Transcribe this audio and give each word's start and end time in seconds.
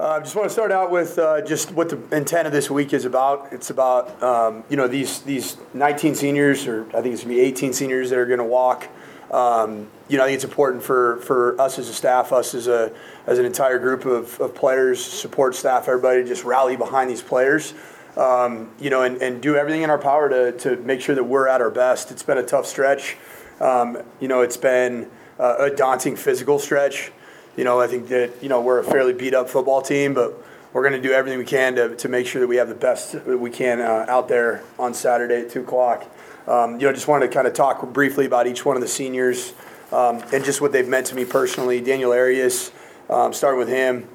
I 0.00 0.02
uh, 0.02 0.20
just 0.20 0.36
want 0.36 0.46
to 0.46 0.52
start 0.52 0.70
out 0.70 0.92
with 0.92 1.18
uh, 1.18 1.40
just 1.40 1.72
what 1.72 1.88
the 1.88 2.16
intent 2.16 2.46
of 2.46 2.52
this 2.52 2.70
week 2.70 2.92
is 2.92 3.04
about. 3.04 3.48
It's 3.50 3.70
about 3.70 4.22
um, 4.22 4.62
you 4.68 4.76
know 4.76 4.86
these 4.86 5.22
these 5.22 5.56
19 5.74 6.14
seniors, 6.14 6.68
or 6.68 6.86
I 6.90 7.02
think 7.02 7.14
it's 7.14 7.24
gonna 7.24 7.34
be 7.34 7.40
18 7.40 7.72
seniors 7.72 8.10
that 8.10 8.18
are 8.20 8.26
going 8.26 8.38
to 8.38 8.44
walk. 8.44 8.86
Um, 9.32 9.88
you 10.06 10.16
know, 10.16 10.22
I 10.22 10.28
think 10.28 10.36
it's 10.36 10.44
important 10.44 10.84
for, 10.84 11.16
for 11.22 11.60
us 11.60 11.80
as 11.80 11.88
a 11.88 11.92
staff, 11.92 12.32
us 12.32 12.54
as 12.54 12.68
a 12.68 12.92
as 13.26 13.40
an 13.40 13.44
entire 13.44 13.80
group 13.80 14.04
of, 14.04 14.40
of 14.40 14.54
players, 14.54 15.04
support 15.04 15.56
staff, 15.56 15.88
everybody, 15.88 16.22
to 16.22 16.28
just 16.28 16.44
rally 16.44 16.76
behind 16.76 17.10
these 17.10 17.20
players. 17.20 17.74
Um, 18.16 18.70
you 18.78 18.90
know, 18.90 19.02
and, 19.02 19.20
and 19.20 19.42
do 19.42 19.56
everything 19.56 19.82
in 19.82 19.90
our 19.90 19.98
power 19.98 20.28
to, 20.28 20.52
to 20.58 20.76
make 20.76 21.00
sure 21.00 21.16
that 21.16 21.24
we're 21.24 21.48
at 21.48 21.60
our 21.60 21.70
best. 21.70 22.12
It's 22.12 22.22
been 22.22 22.38
a 22.38 22.46
tough 22.46 22.66
stretch. 22.66 23.16
Um, 23.60 23.98
you 24.20 24.28
know, 24.28 24.42
it's 24.42 24.56
been 24.56 25.10
a 25.40 25.70
daunting 25.70 26.14
physical 26.14 26.60
stretch. 26.60 27.10
You 27.58 27.64
know, 27.64 27.80
I 27.80 27.88
think 27.88 28.06
that 28.06 28.40
you 28.40 28.48
know 28.48 28.60
we're 28.60 28.78
a 28.78 28.84
fairly 28.84 29.12
beat 29.12 29.34
up 29.34 29.50
football 29.50 29.82
team, 29.82 30.14
but 30.14 30.32
we're 30.72 30.88
going 30.88 31.02
to 31.02 31.08
do 31.08 31.12
everything 31.12 31.40
we 31.40 31.44
can 31.44 31.74
to, 31.74 31.96
to 31.96 32.08
make 32.08 32.24
sure 32.24 32.40
that 32.40 32.46
we 32.46 32.54
have 32.54 32.68
the 32.68 32.74
best 32.76 33.14
that 33.14 33.36
we 33.36 33.50
can 33.50 33.80
uh, 33.80 34.06
out 34.06 34.28
there 34.28 34.62
on 34.78 34.94
Saturday 34.94 35.40
at 35.40 35.50
two 35.50 35.62
o'clock. 35.62 36.08
Um, 36.46 36.74
you 36.74 36.86
know, 36.86 36.92
just 36.92 37.08
wanted 37.08 37.26
to 37.26 37.32
kind 37.34 37.48
of 37.48 37.54
talk 37.54 37.92
briefly 37.92 38.26
about 38.26 38.46
each 38.46 38.64
one 38.64 38.76
of 38.76 38.80
the 38.80 38.86
seniors 38.86 39.54
um, 39.90 40.22
and 40.32 40.44
just 40.44 40.60
what 40.60 40.70
they've 40.70 40.86
meant 40.86 41.06
to 41.08 41.16
me 41.16 41.24
personally. 41.24 41.80
Daniel 41.80 42.12
Arias, 42.12 42.70
um, 43.10 43.32
starting 43.32 43.58
with 43.58 43.68
him. 43.68 44.06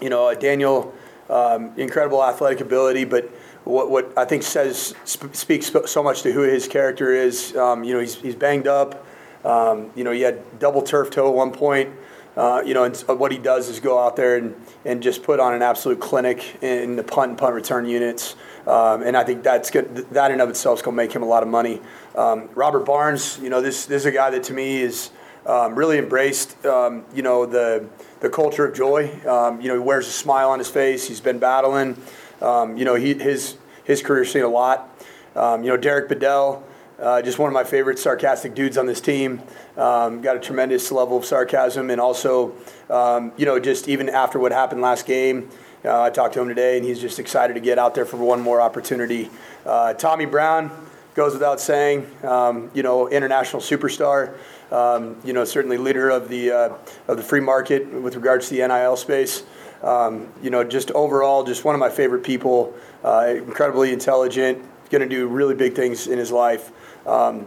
You 0.00 0.08
know, 0.08 0.28
uh, 0.28 0.34
Daniel, 0.34 0.94
um, 1.28 1.72
incredible 1.76 2.24
athletic 2.24 2.62
ability, 2.62 3.04
but 3.04 3.26
what, 3.64 3.90
what 3.90 4.16
I 4.16 4.24
think 4.24 4.42
says 4.44 4.94
sp- 5.04 5.36
speaks 5.36 5.70
so 5.84 6.02
much 6.02 6.22
to 6.22 6.32
who 6.32 6.40
his 6.40 6.66
character 6.66 7.12
is. 7.12 7.54
Um, 7.54 7.84
you 7.84 7.92
know, 7.92 8.00
he's, 8.00 8.14
he's 8.14 8.34
banged 8.34 8.66
up. 8.66 9.04
Um, 9.44 9.90
you 9.94 10.04
know, 10.04 10.10
he 10.10 10.22
had 10.22 10.58
double 10.58 10.80
turf 10.80 11.10
toe 11.10 11.28
at 11.28 11.34
one 11.34 11.52
point. 11.52 11.90
Uh, 12.38 12.62
you 12.64 12.72
know, 12.72 12.84
and 12.84 12.96
what 13.18 13.32
he 13.32 13.38
does 13.38 13.68
is 13.68 13.80
go 13.80 13.98
out 13.98 14.14
there 14.14 14.36
and, 14.36 14.54
and 14.84 15.02
just 15.02 15.24
put 15.24 15.40
on 15.40 15.54
an 15.54 15.60
absolute 15.60 15.98
clinic 15.98 16.62
in 16.62 16.94
the 16.94 17.02
punt 17.02 17.30
and 17.30 17.38
punt 17.38 17.52
return 17.52 17.84
units. 17.84 18.36
Um, 18.64 19.02
and 19.02 19.16
I 19.16 19.24
think 19.24 19.42
that's 19.42 19.72
good. 19.72 20.08
That 20.12 20.30
in 20.30 20.40
of 20.40 20.48
itself 20.48 20.78
is 20.78 20.82
going 20.82 20.96
to 20.96 21.02
make 21.02 21.10
him 21.10 21.24
a 21.24 21.26
lot 21.26 21.42
of 21.42 21.48
money. 21.48 21.80
Um, 22.14 22.48
Robert 22.54 22.86
Barnes, 22.86 23.40
you 23.42 23.50
know, 23.50 23.60
this, 23.60 23.86
this 23.86 24.02
is 24.02 24.06
a 24.06 24.12
guy 24.12 24.30
that 24.30 24.44
to 24.44 24.52
me 24.52 24.80
is 24.80 25.10
um, 25.46 25.74
really 25.74 25.98
embraced, 25.98 26.64
um, 26.64 27.04
you 27.12 27.22
know, 27.22 27.44
the, 27.44 27.88
the 28.20 28.30
culture 28.30 28.64
of 28.64 28.72
joy. 28.72 29.10
Um, 29.26 29.60
you 29.60 29.66
know, 29.66 29.74
he 29.74 29.80
wears 29.80 30.06
a 30.06 30.12
smile 30.12 30.50
on 30.50 30.60
his 30.60 30.68
face. 30.68 31.08
He's 31.08 31.20
been 31.20 31.40
battling. 31.40 32.00
Um, 32.40 32.76
you 32.76 32.84
know, 32.84 32.94
he, 32.94 33.14
his, 33.14 33.56
his 33.82 34.00
career's 34.00 34.30
seen 34.30 34.44
a 34.44 34.48
lot. 34.48 34.88
you 35.34 35.66
know, 35.66 35.76
Derek 35.76 36.08
Bedell, 36.08 36.62
uh, 37.00 37.22
just 37.22 37.38
one 37.38 37.48
of 37.48 37.54
my 37.54 37.64
favorite 37.64 37.98
sarcastic 37.98 38.54
dudes 38.54 38.76
on 38.76 38.86
this 38.86 39.00
team. 39.00 39.42
Um, 39.76 40.20
got 40.20 40.36
a 40.36 40.40
tremendous 40.40 40.90
level 40.90 41.16
of 41.16 41.24
sarcasm, 41.24 41.90
and 41.90 42.00
also, 42.00 42.54
um, 42.90 43.32
you 43.36 43.46
know, 43.46 43.60
just 43.60 43.88
even 43.88 44.08
after 44.08 44.38
what 44.38 44.52
happened 44.52 44.80
last 44.80 45.06
game, 45.06 45.48
uh, 45.84 46.02
I 46.02 46.10
talked 46.10 46.34
to 46.34 46.40
him 46.40 46.48
today, 46.48 46.76
and 46.76 46.84
he's 46.84 47.00
just 47.00 47.18
excited 47.18 47.54
to 47.54 47.60
get 47.60 47.78
out 47.78 47.94
there 47.94 48.04
for 48.04 48.16
one 48.16 48.40
more 48.40 48.60
opportunity. 48.60 49.30
Uh, 49.64 49.94
Tommy 49.94 50.26
Brown 50.26 50.70
goes 51.14 51.32
without 51.32 51.60
saying, 51.60 52.06
um, 52.24 52.70
you 52.74 52.82
know, 52.82 53.08
international 53.08 53.62
superstar. 53.62 54.36
Um, 54.72 55.16
you 55.24 55.32
know, 55.32 55.44
certainly 55.44 55.78
leader 55.78 56.10
of 56.10 56.28
the 56.28 56.50
uh, 56.50 56.74
of 57.06 57.16
the 57.16 57.22
free 57.22 57.40
market 57.40 57.90
with 57.90 58.16
regards 58.16 58.48
to 58.48 58.54
the 58.54 58.66
NIL 58.66 58.96
space. 58.96 59.44
Um, 59.82 60.28
you 60.42 60.50
know, 60.50 60.64
just 60.64 60.90
overall, 60.90 61.44
just 61.44 61.64
one 61.64 61.74
of 61.74 61.78
my 61.78 61.90
favorite 61.90 62.24
people. 62.24 62.74
Uh, 63.02 63.34
incredibly 63.36 63.92
intelligent, 63.92 64.62
going 64.90 65.00
to 65.00 65.08
do 65.08 65.28
really 65.28 65.54
big 65.54 65.74
things 65.74 66.08
in 66.08 66.18
his 66.18 66.32
life. 66.32 66.72
Um, 67.06 67.46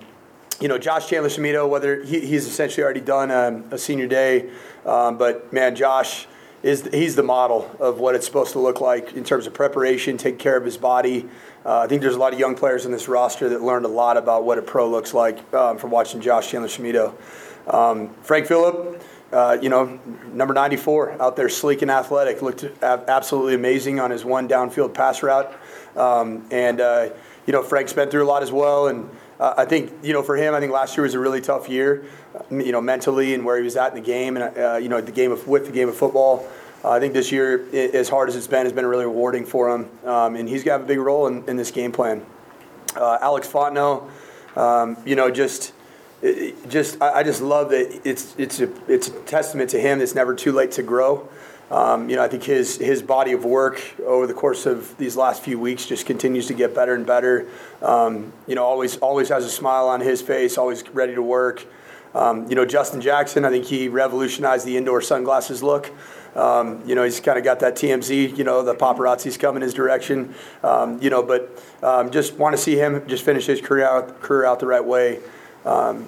you 0.60 0.68
know, 0.68 0.78
Josh 0.78 1.10
Chandler-Semedo, 1.10 1.68
whether 1.68 2.04
he, 2.04 2.20
he's 2.20 2.46
essentially 2.48 2.84
already 2.84 3.02
done 3.02 3.32
um, 3.32 3.66
a 3.72 3.78
senior 3.78 4.08
day, 4.08 4.50
um, 4.86 5.18
but 5.18 5.52
man, 5.52 5.76
Josh 5.76 6.28
is 6.64 6.88
he's 6.94 7.16
the 7.16 7.24
model 7.24 7.76
of 7.80 8.00
what 8.00 8.14
it's 8.14 8.26
supposed 8.26 8.52
to 8.52 8.60
look 8.60 8.80
like 8.80 9.14
in 9.14 9.24
terms 9.24 9.48
of 9.48 9.54
preparation, 9.54 10.18
take 10.18 10.38
care 10.38 10.56
of 10.56 10.64
his 10.64 10.78
body. 10.78 11.28
Uh, 11.66 11.80
I 11.80 11.88
think 11.88 12.02
there's 12.02 12.16
a 12.16 12.20
lot 12.20 12.34
of 12.34 12.40
young 12.40 12.56
players 12.56 12.86
in 12.86 12.92
this 12.92 13.08
roster 13.08 13.50
that 13.50 13.62
learned 13.62 13.86
a 13.86 13.90
lot 13.90 14.18
about 14.18 14.44
what 14.44 14.58
a 14.58 14.62
pro 14.62 14.90
looks 14.90 15.14
like 15.14 15.54
um, 15.54 15.78
from 15.78 15.90
watching 15.92 16.22
Josh 16.22 16.50
Chandler-Semedo. 16.52 17.14
Um, 17.68 18.14
Frank 18.22 18.48
Fillip, 18.48 19.02
uh, 19.32 19.58
you 19.62 19.70
know, 19.70 20.00
number 20.34 20.54
94 20.54 21.22
out 21.22 21.36
there, 21.36 21.50
sleek 21.50 21.82
and 21.82 21.92
athletic, 21.92 22.42
looked 22.42 22.66
absolutely 22.84 23.56
amazing 23.56 24.00
on 24.00 24.12
his 24.12 24.26
one 24.26 24.48
downfield 24.48 24.94
pass 24.94 25.24
route. 25.24 25.54
Um, 25.96 26.46
and, 26.52 26.82
uh, 26.82 27.10
you 27.46 27.54
know, 27.54 27.64
Frank's 27.64 27.94
been 27.94 28.10
through 28.10 28.24
a 28.24 28.30
lot 28.30 28.44
as 28.44 28.52
well. 28.52 28.88
And 28.88 29.10
uh, 29.42 29.56
I 29.58 29.66
think 29.66 29.92
you 30.04 30.14
know 30.14 30.22
for 30.22 30.38
him, 30.38 30.54
I 30.54 30.60
think 30.60 30.72
last 30.72 30.96
year 30.96 31.04
was 31.04 31.16
a 31.16 31.20
really 31.20 31.42
tough 31.42 31.68
year, 31.68 32.06
you 32.52 32.72
know, 32.72 32.80
mentally 32.80 33.34
and 33.34 33.44
where 33.44 33.58
he 33.58 33.64
was 33.64 33.76
at 33.76 33.90
in 33.90 33.96
the 33.96 34.06
game, 34.06 34.38
and 34.38 34.56
uh, 34.56 34.76
you 34.78 34.88
know, 34.88 35.02
the 35.02 35.12
game 35.12 35.32
of 35.32 35.48
with 35.48 35.66
the 35.66 35.72
game 35.72 35.90
of 35.90 35.98
football. 35.98 36.48
Uh, 36.84 36.92
I 36.92 37.00
think 37.00 37.14
this 37.14 37.32
year, 37.32 37.68
it, 37.74 37.96
as 37.96 38.08
hard 38.08 38.30
as 38.30 38.36
it's 38.36 38.48
been, 38.48 38.66
has 38.66 38.74
been 38.74 38.86
really 38.86 39.06
rewarding 39.06 39.46
for 39.46 39.70
him, 39.74 39.90
um, 40.06 40.36
and 40.36 40.48
he's 40.48 40.64
got 40.64 40.82
a 40.82 40.84
big 40.84 41.00
role 41.00 41.26
in, 41.26 41.44
in 41.50 41.58
this 41.58 41.72
game 41.72 41.92
plan. 41.92 42.24
Uh, 42.96 43.18
Alex 43.22 43.48
Fontenot, 43.48 44.08
um, 44.56 44.96
you 45.06 45.16
know, 45.16 45.30
just. 45.30 45.74
It, 46.24 46.70
just 46.70 47.02
I, 47.02 47.14
I 47.14 47.24
just 47.24 47.42
love 47.42 47.72
that 47.72 48.08
it's 48.08 48.36
it's 48.38 48.60
a 48.60 48.72
it's 48.88 49.08
a 49.08 49.12
testament 49.22 49.72
to 49.72 49.80
him. 49.80 50.00
It's 50.02 50.14
never 50.14 50.36
too 50.36 50.52
late 50.52 50.70
to 50.74 50.84
grow. 50.84 51.28
Um, 51.72 52.10
you 52.10 52.18
know, 52.18 52.24
I 52.24 52.28
think 52.28 52.44
his 52.44 52.76
his 52.78 53.02
body 53.02 53.32
of 53.32 53.46
work 53.46 53.82
over 54.02 54.28
the 54.28 54.34
course 54.34 54.66
of 54.66 54.98
these 54.98 55.16
last 55.16 55.42
few 55.42 55.58
weeks 55.58 55.86
just 55.86 56.06
continues 56.06 56.48
to 56.48 56.54
get 56.54 56.76
better 56.76 56.94
and 56.94 57.06
better. 57.06 57.48
Um, 57.82 58.34
you 58.46 58.56
know, 58.56 58.66
always 58.66 58.98
always 58.98 59.30
has 59.30 59.46
a 59.46 59.50
smile 59.50 59.88
on 59.88 60.02
his 60.02 60.22
face, 60.22 60.58
always 60.58 60.88
ready 60.90 61.16
to 61.16 61.22
work. 61.22 61.66
Um, 62.14 62.50
you 62.50 62.56
know, 62.56 62.66
Justin 62.66 63.00
Jackson, 63.00 63.46
I 63.46 63.50
think 63.52 63.64
he 63.64 63.88
revolutionized 63.88 64.66
the 64.66 64.76
indoor 64.76 65.02
sunglasses 65.02 65.64
look. 65.64 65.90
Um, 66.36 66.82
you 66.86 66.94
know, 66.94 67.06
he's 67.06 67.22
kind 67.22 67.38
of 67.38 67.46
got 67.46 67.62
that 67.62 67.76
TMZ, 67.76 68.38
you 68.38 68.44
know, 68.44 68.64
the 68.64 68.76
paparazzi's 68.76 69.38
coming 69.38 69.62
his 69.62 69.74
direction. 69.74 70.36
Um, 70.64 71.02
you 71.02 71.10
know, 71.10 71.24
but 71.24 71.64
um, 71.82 72.12
just 72.12 72.34
want 72.34 72.54
to 72.54 72.62
see 72.62 72.76
him 72.76 73.08
just 73.08 73.24
finish 73.24 73.46
his 73.46 73.62
career 73.62 73.88
out, 73.88 74.22
career 74.22 74.46
out 74.46 74.60
the 74.60 74.68
right 74.68 74.84
way. 74.84 75.20
Um, 75.64 76.08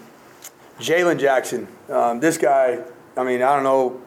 Jalen 0.80 1.20
Jackson, 1.20 1.70
um, 1.90 2.20
this 2.20 2.38
guy, 2.38 2.84
I 3.16 3.24
mean, 3.24 3.42
I 3.42 3.56
don't 3.56 3.64
know 3.64 4.02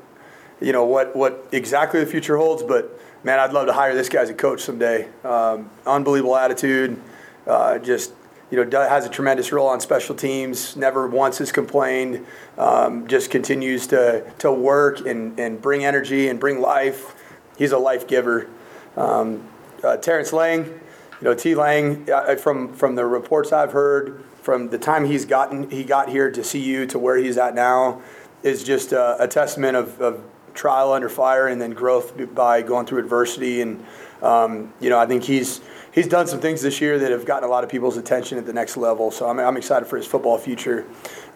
you 0.60 0.72
know 0.72 0.84
what 0.84 1.14
what 1.14 1.46
exactly 1.52 2.00
the 2.00 2.06
future 2.06 2.36
holds. 2.36 2.62
But 2.62 2.98
man, 3.24 3.38
I'd 3.38 3.52
love 3.52 3.66
to 3.66 3.72
hire 3.72 3.94
this 3.94 4.08
guy 4.08 4.22
as 4.22 4.30
a 4.30 4.34
coach 4.34 4.62
someday. 4.62 5.08
Um, 5.24 5.70
unbelievable 5.86 6.36
attitude, 6.36 7.00
uh, 7.46 7.78
just 7.78 8.12
you 8.50 8.64
know 8.64 8.88
has 8.88 9.04
a 9.04 9.08
tremendous 9.08 9.52
role 9.52 9.68
on 9.68 9.80
special 9.80 10.14
teams. 10.14 10.76
Never 10.76 11.06
once 11.06 11.38
has 11.38 11.52
complained. 11.52 12.24
Um, 12.56 13.06
just 13.06 13.30
continues 13.30 13.86
to 13.88 14.30
to 14.38 14.52
work 14.52 15.00
and 15.06 15.38
and 15.38 15.60
bring 15.60 15.84
energy 15.84 16.28
and 16.28 16.40
bring 16.40 16.60
life. 16.60 17.14
He's 17.56 17.72
a 17.72 17.78
life 17.78 18.06
giver. 18.06 18.48
Um, 18.96 19.46
uh, 19.84 19.98
Terrence 19.98 20.32
Lang, 20.32 20.64
you 20.64 20.74
know 21.22 21.34
T 21.34 21.54
Lang, 21.54 22.10
uh, 22.10 22.36
from 22.36 22.72
from 22.72 22.94
the 22.94 23.04
reports 23.04 23.52
I've 23.52 23.72
heard, 23.72 24.24
from 24.40 24.70
the 24.70 24.78
time 24.78 25.04
he's 25.04 25.26
gotten 25.26 25.70
he 25.70 25.84
got 25.84 26.08
here 26.08 26.30
to 26.30 26.42
CU 26.42 26.86
to 26.86 26.98
where 26.98 27.16
he's 27.16 27.36
at 27.36 27.54
now, 27.54 28.00
is 28.42 28.64
just 28.64 28.92
a, 28.92 29.22
a 29.22 29.28
testament 29.28 29.76
of, 29.76 30.00
of 30.00 30.22
trial 30.56 30.92
under 30.92 31.08
fire 31.08 31.46
and 31.46 31.60
then 31.60 31.70
growth 31.70 32.34
by 32.34 32.62
going 32.62 32.86
through 32.86 32.98
adversity. 32.98 33.60
And 33.60 33.84
um, 34.22 34.72
you 34.80 34.90
know, 34.90 34.98
I 34.98 35.06
think 35.06 35.24
he's 35.24 35.60
he's 35.92 36.08
done 36.08 36.26
some 36.26 36.40
things 36.40 36.62
this 36.62 36.80
year 36.80 36.98
that 36.98 37.10
have 37.10 37.24
gotten 37.24 37.48
a 37.48 37.50
lot 37.50 37.64
of 37.64 37.70
people's 37.70 37.96
attention 37.96 38.38
at 38.38 38.46
the 38.46 38.52
next 38.52 38.76
level. 38.76 39.10
So 39.10 39.28
I'm, 39.28 39.38
I'm 39.38 39.56
excited 39.56 39.86
for 39.86 39.96
his 39.96 40.06
football 40.06 40.38
future. 40.38 40.86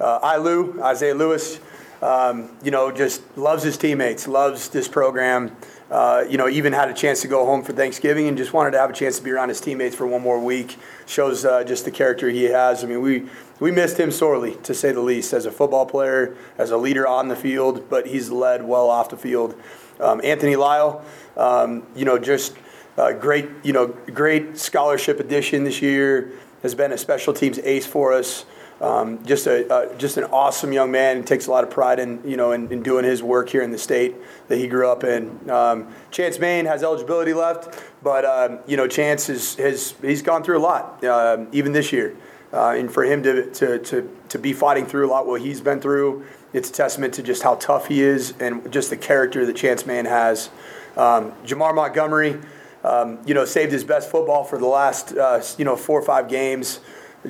Uh, 0.00 0.38
Lou, 0.40 0.82
Isaiah 0.82 1.14
Lewis, 1.14 1.60
um, 2.02 2.50
you 2.62 2.70
know, 2.70 2.90
just 2.90 3.22
loves 3.36 3.62
his 3.62 3.76
teammates, 3.76 4.26
loves 4.26 4.68
this 4.68 4.88
program. 4.88 5.54
Uh, 5.90 6.24
you 6.28 6.38
know, 6.38 6.48
even 6.48 6.72
had 6.72 6.88
a 6.88 6.94
chance 6.94 7.20
to 7.20 7.26
go 7.28 7.44
home 7.44 7.64
for 7.64 7.72
Thanksgiving 7.72 8.28
and 8.28 8.38
just 8.38 8.52
wanted 8.52 8.70
to 8.70 8.78
have 8.78 8.90
a 8.90 8.92
chance 8.92 9.18
to 9.18 9.24
be 9.24 9.30
around 9.32 9.48
his 9.48 9.60
teammates 9.60 9.96
for 9.96 10.06
one 10.06 10.22
more 10.22 10.38
week. 10.38 10.76
Shows 11.06 11.44
uh, 11.44 11.64
just 11.64 11.84
the 11.84 11.90
character 11.90 12.30
he 12.30 12.44
has. 12.44 12.84
I 12.84 12.86
mean, 12.86 13.00
we 13.00 13.26
we 13.58 13.72
missed 13.72 13.98
him 13.98 14.12
sorely, 14.12 14.54
to 14.62 14.72
say 14.72 14.92
the 14.92 15.00
least, 15.00 15.32
as 15.32 15.46
a 15.46 15.50
football 15.50 15.86
player, 15.86 16.36
as 16.58 16.70
a 16.70 16.76
leader 16.76 17.06
on 17.06 17.28
the 17.28 17.36
field, 17.36 17.90
but 17.90 18.06
he's 18.06 18.30
led 18.30 18.62
well 18.62 18.88
off 18.88 19.10
the 19.10 19.16
field. 19.16 19.60
Um, 19.98 20.20
Anthony 20.22 20.56
Lyle, 20.56 21.04
um, 21.36 21.82
you 21.96 22.04
know, 22.04 22.18
just 22.18 22.56
uh, 22.96 23.12
great, 23.12 23.48
you 23.64 23.72
know, 23.72 23.88
great 23.88 24.58
scholarship 24.58 25.18
addition 25.18 25.64
this 25.64 25.82
year. 25.82 26.32
Has 26.62 26.74
been 26.74 26.92
a 26.92 26.98
special 26.98 27.32
teams 27.32 27.58
ace 27.60 27.86
for 27.86 28.12
us. 28.12 28.44
Um, 28.80 29.22
just 29.26 29.46
a 29.46 29.70
uh, 29.70 29.94
just 29.96 30.16
an 30.16 30.24
awesome 30.24 30.72
young 30.72 30.90
man 30.90 31.18
and 31.18 31.26
takes 31.26 31.46
a 31.46 31.50
lot 31.50 31.64
of 31.64 31.70
pride 31.70 31.98
in 31.98 32.26
you 32.26 32.38
know 32.38 32.52
in, 32.52 32.72
in 32.72 32.82
doing 32.82 33.04
his 33.04 33.22
work 33.22 33.50
here 33.50 33.60
in 33.60 33.72
the 33.72 33.78
state 33.78 34.14
that 34.48 34.56
he 34.56 34.68
grew 34.68 34.88
up 34.88 35.04
in. 35.04 35.50
Um, 35.50 35.88
Chance 36.10 36.38
Maine 36.38 36.64
has 36.64 36.82
eligibility 36.82 37.34
left, 37.34 37.78
but 38.02 38.24
um, 38.24 38.60
you 38.66 38.78
know 38.78 38.88
Chance 38.88 39.28
is, 39.28 39.56
has 39.56 39.94
he's 40.00 40.22
gone 40.22 40.42
through 40.42 40.58
a 40.58 40.64
lot 40.64 41.04
uh, 41.04 41.44
even 41.52 41.72
this 41.72 41.92
year, 41.92 42.16
uh, 42.54 42.70
and 42.70 42.90
for 42.90 43.04
him 43.04 43.22
to, 43.22 43.50
to 43.50 43.78
to 43.80 44.16
to 44.30 44.38
be 44.38 44.54
fighting 44.54 44.86
through 44.86 45.06
a 45.06 45.10
lot 45.10 45.26
what 45.26 45.42
he's 45.42 45.60
been 45.60 45.80
through, 45.80 46.24
it's 46.54 46.70
a 46.70 46.72
testament 46.72 47.12
to 47.14 47.22
just 47.22 47.42
how 47.42 47.56
tough 47.56 47.88
he 47.88 48.00
is 48.00 48.32
and 48.40 48.72
just 48.72 48.88
the 48.88 48.96
character 48.96 49.44
that 49.44 49.56
Chance 49.56 49.84
Main 49.84 50.06
has. 50.06 50.48
Um, 50.96 51.32
Jamar 51.44 51.74
Montgomery, 51.74 52.40
um, 52.82 53.18
you 53.26 53.34
know, 53.34 53.44
saved 53.44 53.72
his 53.72 53.84
best 53.84 54.10
football 54.10 54.42
for 54.42 54.56
the 54.56 54.66
last 54.66 55.14
uh, 55.18 55.42
you 55.58 55.66
know 55.66 55.76
four 55.76 56.00
or 56.00 56.04
five 56.04 56.30
games 56.30 56.80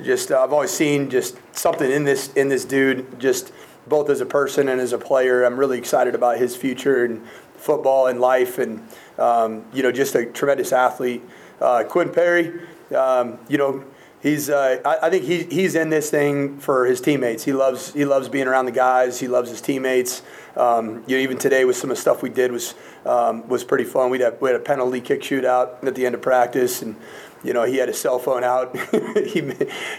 just 0.03 0.31
uh, 0.31 0.43
I've 0.43 0.53
always 0.53 0.71
seen 0.71 1.09
just 1.09 1.37
something 1.55 1.89
in 1.89 2.03
this 2.03 2.31
in 2.33 2.49
this 2.49 2.65
dude, 2.65 3.19
just 3.19 3.51
both 3.87 4.09
as 4.09 4.21
a 4.21 4.25
person 4.25 4.69
and 4.69 4.79
as 4.79 4.93
a 4.93 4.97
player. 4.97 5.43
I'm 5.43 5.57
really 5.57 5.77
excited 5.77 6.15
about 6.15 6.37
his 6.37 6.55
future 6.55 7.03
and 7.05 7.25
football 7.55 8.07
and 8.07 8.19
life, 8.19 8.57
and 8.57 8.87
um, 9.17 9.65
you 9.73 9.83
know, 9.83 9.91
just 9.91 10.15
a 10.15 10.25
tremendous 10.25 10.71
athlete. 10.71 11.21
Uh, 11.59 11.83
Quinn 11.83 12.09
Perry, 12.09 12.61
um, 12.95 13.37
you 13.47 13.57
know, 13.57 13.83
he's 14.21 14.49
uh, 14.49 14.81
I, 14.85 15.07
I, 15.07 15.09
think 15.09 15.25
he, 15.25 15.43
he's 15.43 15.75
in 15.75 15.89
this 15.89 16.09
thing 16.09 16.57
for 16.59 16.85
his 16.85 17.01
teammates. 17.01 17.43
He 17.43 17.53
loves 17.53 17.93
he 17.93 18.05
loves 18.05 18.29
being 18.29 18.47
around 18.47 18.65
the 18.65 18.71
guys. 18.71 19.19
He 19.19 19.27
loves 19.27 19.49
his 19.49 19.61
teammates. 19.61 20.21
Um, 20.55 21.03
you 21.07 21.15
know, 21.15 21.23
even 21.23 21.37
today 21.37 21.63
with 21.65 21.77
some 21.77 21.91
of 21.91 21.97
the 21.97 22.01
stuff 22.01 22.21
we 22.21 22.29
did 22.29 22.51
was 22.51 22.75
um, 23.05 23.47
was 23.47 23.63
pretty 23.63 23.85
fun. 23.85 24.09
We 24.09 24.19
had 24.19 24.39
we 24.41 24.49
had 24.49 24.59
a 24.59 24.63
penalty 24.63 25.01
kick 25.01 25.21
shootout 25.21 25.83
at 25.85 25.95
the 25.95 26.05
end 26.05 26.15
of 26.15 26.21
practice, 26.21 26.81
and 26.81 26.95
you 27.43 27.53
know 27.53 27.63
he 27.63 27.77
had 27.77 27.87
his 27.87 27.99
cell 27.99 28.19
phone 28.19 28.43
out. 28.43 28.75
he 29.25 29.53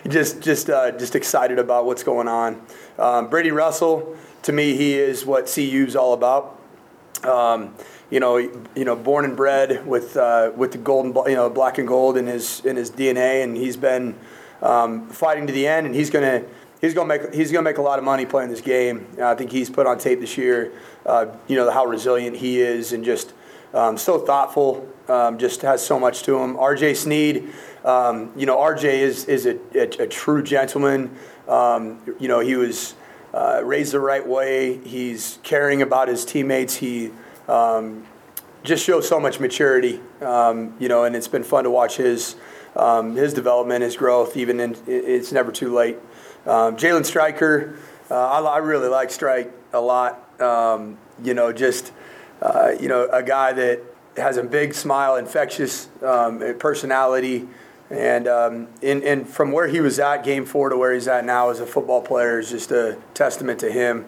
just 0.08 0.40
just 0.40 0.70
uh, 0.70 0.92
just 0.92 1.14
excited 1.16 1.58
about 1.58 1.86
what's 1.86 2.02
going 2.02 2.28
on. 2.28 2.60
Um, 2.98 3.28
Brady 3.28 3.50
Russell, 3.50 4.16
to 4.42 4.52
me, 4.52 4.76
he 4.76 4.94
is 4.94 5.26
what 5.26 5.46
CU's 5.52 5.96
all 5.96 6.12
about. 6.12 6.58
Um, 7.24 7.74
you 8.10 8.20
know, 8.20 8.36
you 8.36 8.84
know, 8.84 8.94
born 8.94 9.24
and 9.24 9.36
bred 9.36 9.86
with 9.86 10.16
uh, 10.16 10.52
with 10.54 10.72
the 10.72 10.78
golden, 10.78 11.14
you 11.28 11.36
know, 11.36 11.48
black 11.48 11.78
and 11.78 11.88
gold 11.88 12.16
in 12.16 12.26
his 12.26 12.60
in 12.64 12.76
his 12.76 12.90
DNA, 12.90 13.42
and 13.42 13.56
he's 13.56 13.76
been 13.76 14.14
um, 14.60 15.08
fighting 15.08 15.46
to 15.46 15.52
the 15.52 15.66
end, 15.66 15.86
and 15.86 15.94
he's 15.94 16.10
gonna 16.10 16.44
he's 16.82 16.92
gonna 16.92 17.08
make 17.08 17.32
he's 17.32 17.50
gonna 17.50 17.64
make 17.64 17.78
a 17.78 17.82
lot 17.82 17.98
of 17.98 18.04
money 18.04 18.26
playing 18.26 18.50
this 18.50 18.60
game. 18.60 19.06
Uh, 19.18 19.28
I 19.28 19.34
think 19.34 19.50
he's 19.50 19.70
put 19.70 19.86
on 19.86 19.98
tape 19.98 20.20
this 20.20 20.36
year. 20.36 20.72
Uh, 21.06 21.26
you 21.48 21.56
know 21.56 21.70
how 21.70 21.86
resilient 21.86 22.36
he 22.36 22.60
is, 22.60 22.92
and 22.92 23.02
just 23.02 23.32
um, 23.72 23.96
so 23.96 24.18
thoughtful. 24.18 24.86
Um, 25.12 25.36
just 25.36 25.60
has 25.60 25.84
so 25.84 26.00
much 26.00 26.22
to 26.22 26.38
him. 26.38 26.56
R.J. 26.56 26.94
Sneed, 26.94 27.52
um, 27.84 28.32
you 28.34 28.46
know, 28.46 28.58
R.J. 28.58 29.02
is 29.02 29.26
is 29.26 29.44
a, 29.44 29.58
a, 29.74 30.04
a 30.04 30.06
true 30.06 30.42
gentleman. 30.42 31.14
Um, 31.46 32.00
you 32.18 32.28
know, 32.28 32.40
he 32.40 32.56
was 32.56 32.94
uh, 33.34 33.60
raised 33.62 33.92
the 33.92 34.00
right 34.00 34.26
way. 34.26 34.78
He's 34.78 35.38
caring 35.42 35.82
about 35.82 36.08
his 36.08 36.24
teammates. 36.24 36.76
He 36.76 37.10
um, 37.46 38.06
just 38.62 38.86
shows 38.86 39.06
so 39.06 39.20
much 39.20 39.38
maturity, 39.38 40.00
um, 40.22 40.74
you 40.78 40.88
know, 40.88 41.04
and 41.04 41.14
it's 41.14 41.28
been 41.28 41.44
fun 41.44 41.64
to 41.64 41.70
watch 41.70 41.98
his 41.98 42.36
his 43.14 43.34
development, 43.34 43.82
his 43.82 43.98
growth. 43.98 44.34
Even 44.38 44.60
in 44.60 44.76
it's 44.86 45.30
never 45.30 45.52
too 45.52 45.74
late. 45.74 45.98
Jalen 46.46 47.04
Striker, 47.04 47.76
uh, 48.10 48.14
I, 48.14 48.40
I, 48.40 48.58
really 48.58 48.88
like 48.88 49.10
Strike 49.10 49.52
a 49.74 49.80
lot. 49.80 50.40
Um, 50.40 50.96
you 51.22 51.34
know, 51.34 51.52
just 51.52 51.92
uh, 52.40 52.72
you 52.80 52.88
know, 52.88 53.10
a 53.12 53.22
guy 53.22 53.52
that 53.52 53.91
has 54.16 54.36
a 54.36 54.42
big 54.42 54.74
smile, 54.74 55.16
infectious 55.16 55.88
um, 56.02 56.40
personality. 56.58 57.48
And, 57.90 58.26
um, 58.26 58.68
in, 58.80 59.02
and 59.04 59.28
from 59.28 59.52
where 59.52 59.68
he 59.68 59.80
was 59.80 59.98
at 59.98 60.24
game 60.24 60.46
four 60.46 60.70
to 60.70 60.76
where 60.76 60.94
he's 60.94 61.08
at 61.08 61.24
now 61.26 61.50
as 61.50 61.60
a 61.60 61.66
football 61.66 62.00
player 62.00 62.38
is 62.38 62.50
just 62.50 62.70
a 62.70 62.96
testament 63.12 63.60
to 63.60 63.70
him. 63.70 64.06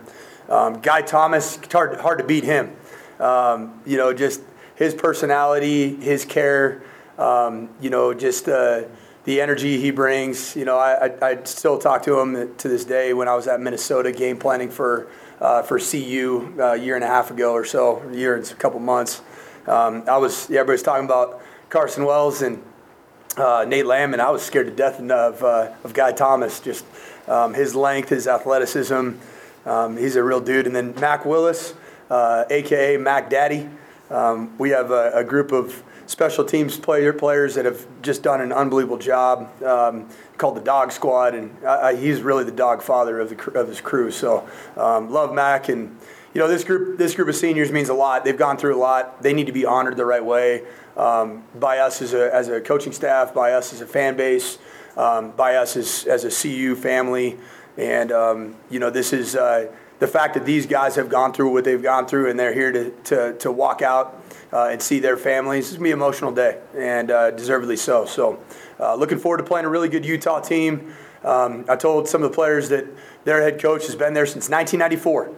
Um, 0.49 0.81
Guy 0.81 1.03
Thomas, 1.03 1.59
hard, 1.71 2.01
hard 2.01 2.19
to 2.19 2.25
beat 2.25 2.45
him. 2.45 2.75
Um, 3.21 3.81
you 3.87 3.97
know, 3.97 4.13
just 4.13 4.41
his 4.75 4.95
personality, 4.95 5.97
his 5.97 6.25
care, 6.25 6.83
um, 7.19 7.69
you 7.81 7.91
know, 7.91 8.13
just 8.13 8.49
uh, 8.49 8.83
the 9.25 9.41
energy 9.41 9.81
he 9.81 9.91
brings. 9.91 10.57
You 10.57 10.65
know, 10.65 10.79
I, 10.79 11.07
I, 11.07 11.29
I, 11.31 11.45
still 11.45 11.79
talk 11.79 12.03
to 12.05 12.19
him 12.19 12.55
to 12.57 12.69
this 12.69 12.85
day 12.85 13.13
when 13.13 13.29
I 13.29 13.35
was 13.35 13.47
at 13.47 13.61
Minnesota 13.61 14.13
game 14.13 14.37
planning 14.39 14.71
for, 14.71 15.09
uh, 15.41 15.63
for 15.63 15.79
CU 15.79 16.55
uh, 16.59 16.73
a 16.73 16.77
year 16.77 16.95
and 16.95 17.05
a 17.05 17.09
half 17.09 17.31
ago 17.31 17.53
or 17.53 17.65
so, 17.65 18.03
a 18.11 18.17
year 18.17 18.35
and 18.35 18.51
a 18.51 18.55
couple 18.55 18.81
months. 18.81 19.23
Um, 19.67 20.05
I 20.07 20.19
was, 20.19 20.49
yeah, 20.51 20.61
everybody 20.61 20.75
was 20.75 20.83
talking 20.83 21.07
about 21.07 21.43
Carson 21.71 22.05
Wells 22.05 22.43
and 22.43 22.63
uh, 23.37 23.65
Nate 23.67 23.87
Lamb, 23.87 24.13
and 24.13 24.21
I 24.21 24.31
was 24.31 24.43
scared 24.43 24.67
to 24.67 24.73
death 24.73 25.01
of, 25.01 25.43
uh, 25.43 25.73
of 25.83 25.95
Guy 25.95 26.13
Thomas, 26.13 26.61
just 26.61 26.85
um, 27.27 27.55
his 27.55 27.75
length, 27.75 28.11
his 28.11 28.29
athleticism. 28.29 29.13
Um, 29.65 29.97
he's 29.97 30.17
a 30.17 30.23
real 30.23 30.41
dude. 30.41 30.67
And 30.67 30.77
then 30.77 30.95
Mac 31.01 31.25
Willis, 31.25 31.75
uh, 32.11 32.45
aka 32.51 32.97
Mac 32.99 33.31
Daddy. 33.31 33.69
Um, 34.11 34.57
we 34.59 34.71
have 34.71 34.91
a, 34.91 35.13
a, 35.15 35.25
group 35.25 35.51
of 35.51 35.83
special 36.07 36.45
teams 36.45 36.79
player 36.79 37.15
players 37.15 37.55
that 37.55 37.65
have 37.65 37.87
just 38.03 38.23
done 38.23 38.43
an 38.43 38.53
unbelievable 38.53 38.99
job 38.99 39.51
um, 39.63 40.07
called 40.37 40.57
the 40.57 40.61
Dog 40.61 40.93
Squad, 40.93 41.35
and 41.35 41.57
I, 41.67 41.89
I, 41.89 41.97
he's 41.97 42.21
really 42.21 42.45
the 42.45 42.53
dog 42.53 42.83
father 42.83 43.19
of 43.19 43.31
the 43.31 43.59
of 43.59 43.67
his 43.67 43.81
crew. 43.81 44.11
So 44.11 44.47
um, 44.77 45.11
love 45.11 45.35
Mac, 45.35 45.71
and 45.71 45.99
you 46.35 46.41
know 46.41 46.49
this 46.49 46.65
group 46.65 46.99
this 46.99 47.15
group 47.15 47.29
of 47.29 47.37
seniors 47.37 47.71
means 47.71 47.89
a 47.89 47.95
lot. 47.95 48.25
They've 48.25 48.37
gone 48.37 48.57
through 48.57 48.77
a 48.77 48.79
lot. 48.79 49.23
They 49.23 49.33
need 49.33 49.47
to 49.47 49.53
be 49.53 49.65
honored 49.65 49.97
the 49.97 50.05
right 50.05 50.25
way 50.25 50.65
um, 50.97 51.45
by 51.55 51.79
us 51.79 52.03
as 52.03 52.13
a 52.13 52.35
as 52.35 52.49
a 52.49 52.61
coaching 52.61 52.93
staff, 52.93 53.33
by 53.33 53.53
us 53.53 53.73
as 53.73 53.81
a 53.81 53.87
fan 53.87 54.17
base, 54.17 54.59
um, 54.97 55.31
by 55.31 55.55
us 55.55 55.77
as 55.77 56.05
as 56.07 56.25
a 56.25 56.31
CU 56.31 56.75
family, 56.75 57.39
and 57.79 58.13
um, 58.13 58.57
you 58.69 58.81
know 58.81 58.91
this 58.91 59.13
is. 59.13 59.37
Uh, 59.37 59.71
the 60.01 60.09
fact 60.09 60.35
that 60.35 60.45
these 60.45 60.67
guys 60.67 60.97
have 60.97 61.09
gone 61.09 61.33
through 61.33 61.53
what 61.53 61.65
they've 61.65 61.83
gone 61.83 62.05
through 62.05 62.29
and 62.29 62.39
they're 62.39 62.53
here 62.53 62.73
to, 62.73 62.91
to, 63.05 63.33
to 63.39 63.53
walk 63.53 63.81
out 63.81 64.21
uh, 64.53 64.65
and 64.65 64.83
see 64.83 64.99
their 64.99 65.17
families, 65.17 65.69
it's 65.69 65.77
going 65.77 65.79
to 65.79 65.85
be 65.85 65.93
an 65.93 65.99
emotional 65.99 66.33
day, 66.33 66.59
and 66.77 67.13
uh, 67.13 67.31
deservedly 67.31 67.77
so. 67.77 68.05
So, 68.05 68.43
uh, 68.81 68.97
looking 68.97 69.19
forward 69.19 69.39
to 69.39 69.45
playing 69.45 69.67
a 69.67 69.69
really 69.69 69.89
good 69.89 70.05
Utah 70.05 70.41
team. 70.41 70.93
Um, 71.23 71.65
I 71.69 71.77
told 71.77 72.09
some 72.09 72.25
of 72.25 72.31
the 72.31 72.35
players 72.35 72.69
that 72.71 72.87
their 73.25 73.41
head 73.41 73.63
coach 73.63 73.87
has 73.87 73.95
been 73.95 74.15
there 74.15 74.27
since 74.27 74.51
1994 74.51 75.33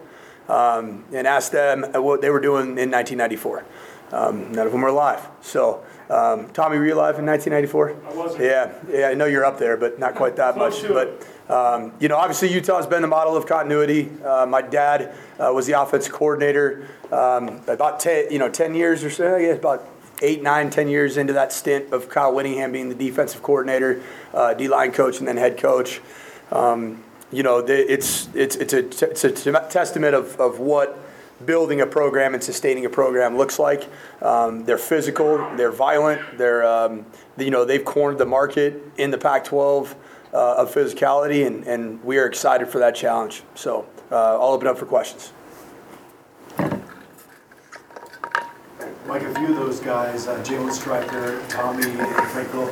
um, 0.47 1.03
and 1.13 1.27
asked 1.27 1.51
them 1.51 1.83
what 1.93 2.21
they 2.21 2.29
were 2.29 2.39
doing 2.39 2.77
in 2.77 2.91
1994. 2.91 3.65
Um, 4.11 4.51
none 4.53 4.65
of 4.65 4.71
them 4.71 4.81
were 4.81 4.87
alive. 4.87 5.27
So, 5.41 5.83
um, 6.09 6.49
Tommy, 6.51 6.77
were 6.77 6.85
you 6.85 6.93
alive 6.93 7.19
in 7.19 7.25
1994? 7.25 7.89
I 7.89 8.15
wasn't. 8.15 8.43
Yeah, 8.43 8.73
yeah, 8.89 9.09
I 9.09 9.13
know 9.13 9.25
you're 9.25 9.43
up 9.43 9.59
there, 9.59 9.75
but 9.75 9.99
not 9.99 10.15
quite 10.15 10.37
that 10.37 10.57
much. 10.57 10.81
But 10.87 11.27
um, 11.49 11.91
you 11.99 12.07
know, 12.07 12.17
obviously 12.17 12.53
Utah's 12.53 12.87
been 12.87 13.01
the 13.01 13.07
model 13.07 13.35
of 13.35 13.45
continuity. 13.45 14.09
Uh, 14.23 14.45
my 14.45 14.61
dad 14.61 15.13
uh, 15.39 15.51
was 15.53 15.67
the 15.67 15.79
offensive 15.79 16.13
coordinator 16.13 16.87
um, 17.11 17.61
about 17.67 17.99
ten, 17.99 18.31
you 18.31 18.39
know, 18.39 18.49
ten 18.49 18.75
years 18.75 19.03
or 19.03 19.09
so. 19.09 19.35
I 19.35 19.41
guess 19.41 19.57
about 19.57 19.85
eight, 20.21 20.41
nine, 20.41 20.69
ten 20.69 20.87
years 20.87 21.17
into 21.17 21.33
that 21.33 21.51
stint 21.51 21.91
of 21.91 22.09
Kyle 22.09 22.33
Whittingham 22.33 22.71
being 22.71 22.89
the 22.89 22.95
defensive 22.95 23.43
coordinator, 23.43 24.01
uh, 24.33 24.53
D-line 24.53 24.91
coach, 24.91 25.19
and 25.19 25.27
then 25.27 25.37
head 25.37 25.57
coach. 25.57 26.01
Um, 26.51 27.03
you 27.31 27.43
know, 27.43 27.59
it's 27.59 28.29
it's 28.33 28.55
it's 28.55 28.73
a 28.73 28.87
it's 28.87 29.23
a 29.23 29.51
testament 29.69 30.15
of, 30.15 30.39
of 30.39 30.59
what 30.59 30.97
building 31.45 31.81
a 31.81 31.85
program 31.85 32.33
and 32.33 32.43
sustaining 32.43 32.85
a 32.85 32.89
program 32.89 33.37
looks 33.37 33.59
like. 33.59 33.87
Um, 34.21 34.65
they're 34.65 34.77
physical, 34.77 35.37
they're 35.55 35.71
violent, 35.71 36.37
they're 36.37 36.65
um, 36.65 37.05
you 37.37 37.51
know 37.51 37.65
they've 37.65 37.83
cornered 37.83 38.17
the 38.17 38.25
market 38.25 38.81
in 38.97 39.11
the 39.11 39.17
Pac-12 39.17 39.95
uh, 40.33 40.55
of 40.55 40.73
physicality, 40.73 41.45
and, 41.45 41.65
and 41.65 42.03
we 42.03 42.17
are 42.17 42.25
excited 42.25 42.67
for 42.67 42.79
that 42.79 42.95
challenge. 42.95 43.43
So 43.55 43.87
uh, 44.11 44.35
I'll 44.35 44.53
open 44.53 44.67
up 44.67 44.77
for 44.77 44.85
questions. 44.85 45.33
Like 49.07 49.21
a 49.21 49.33
few 49.35 49.47
of 49.47 49.55
those 49.55 49.79
guys, 49.79 50.27
uh, 50.27 50.37
Jalen 50.43 50.71
Striker, 50.71 51.41
Tommy, 51.47 51.85
and 51.85 52.27
Franco, 52.31 52.65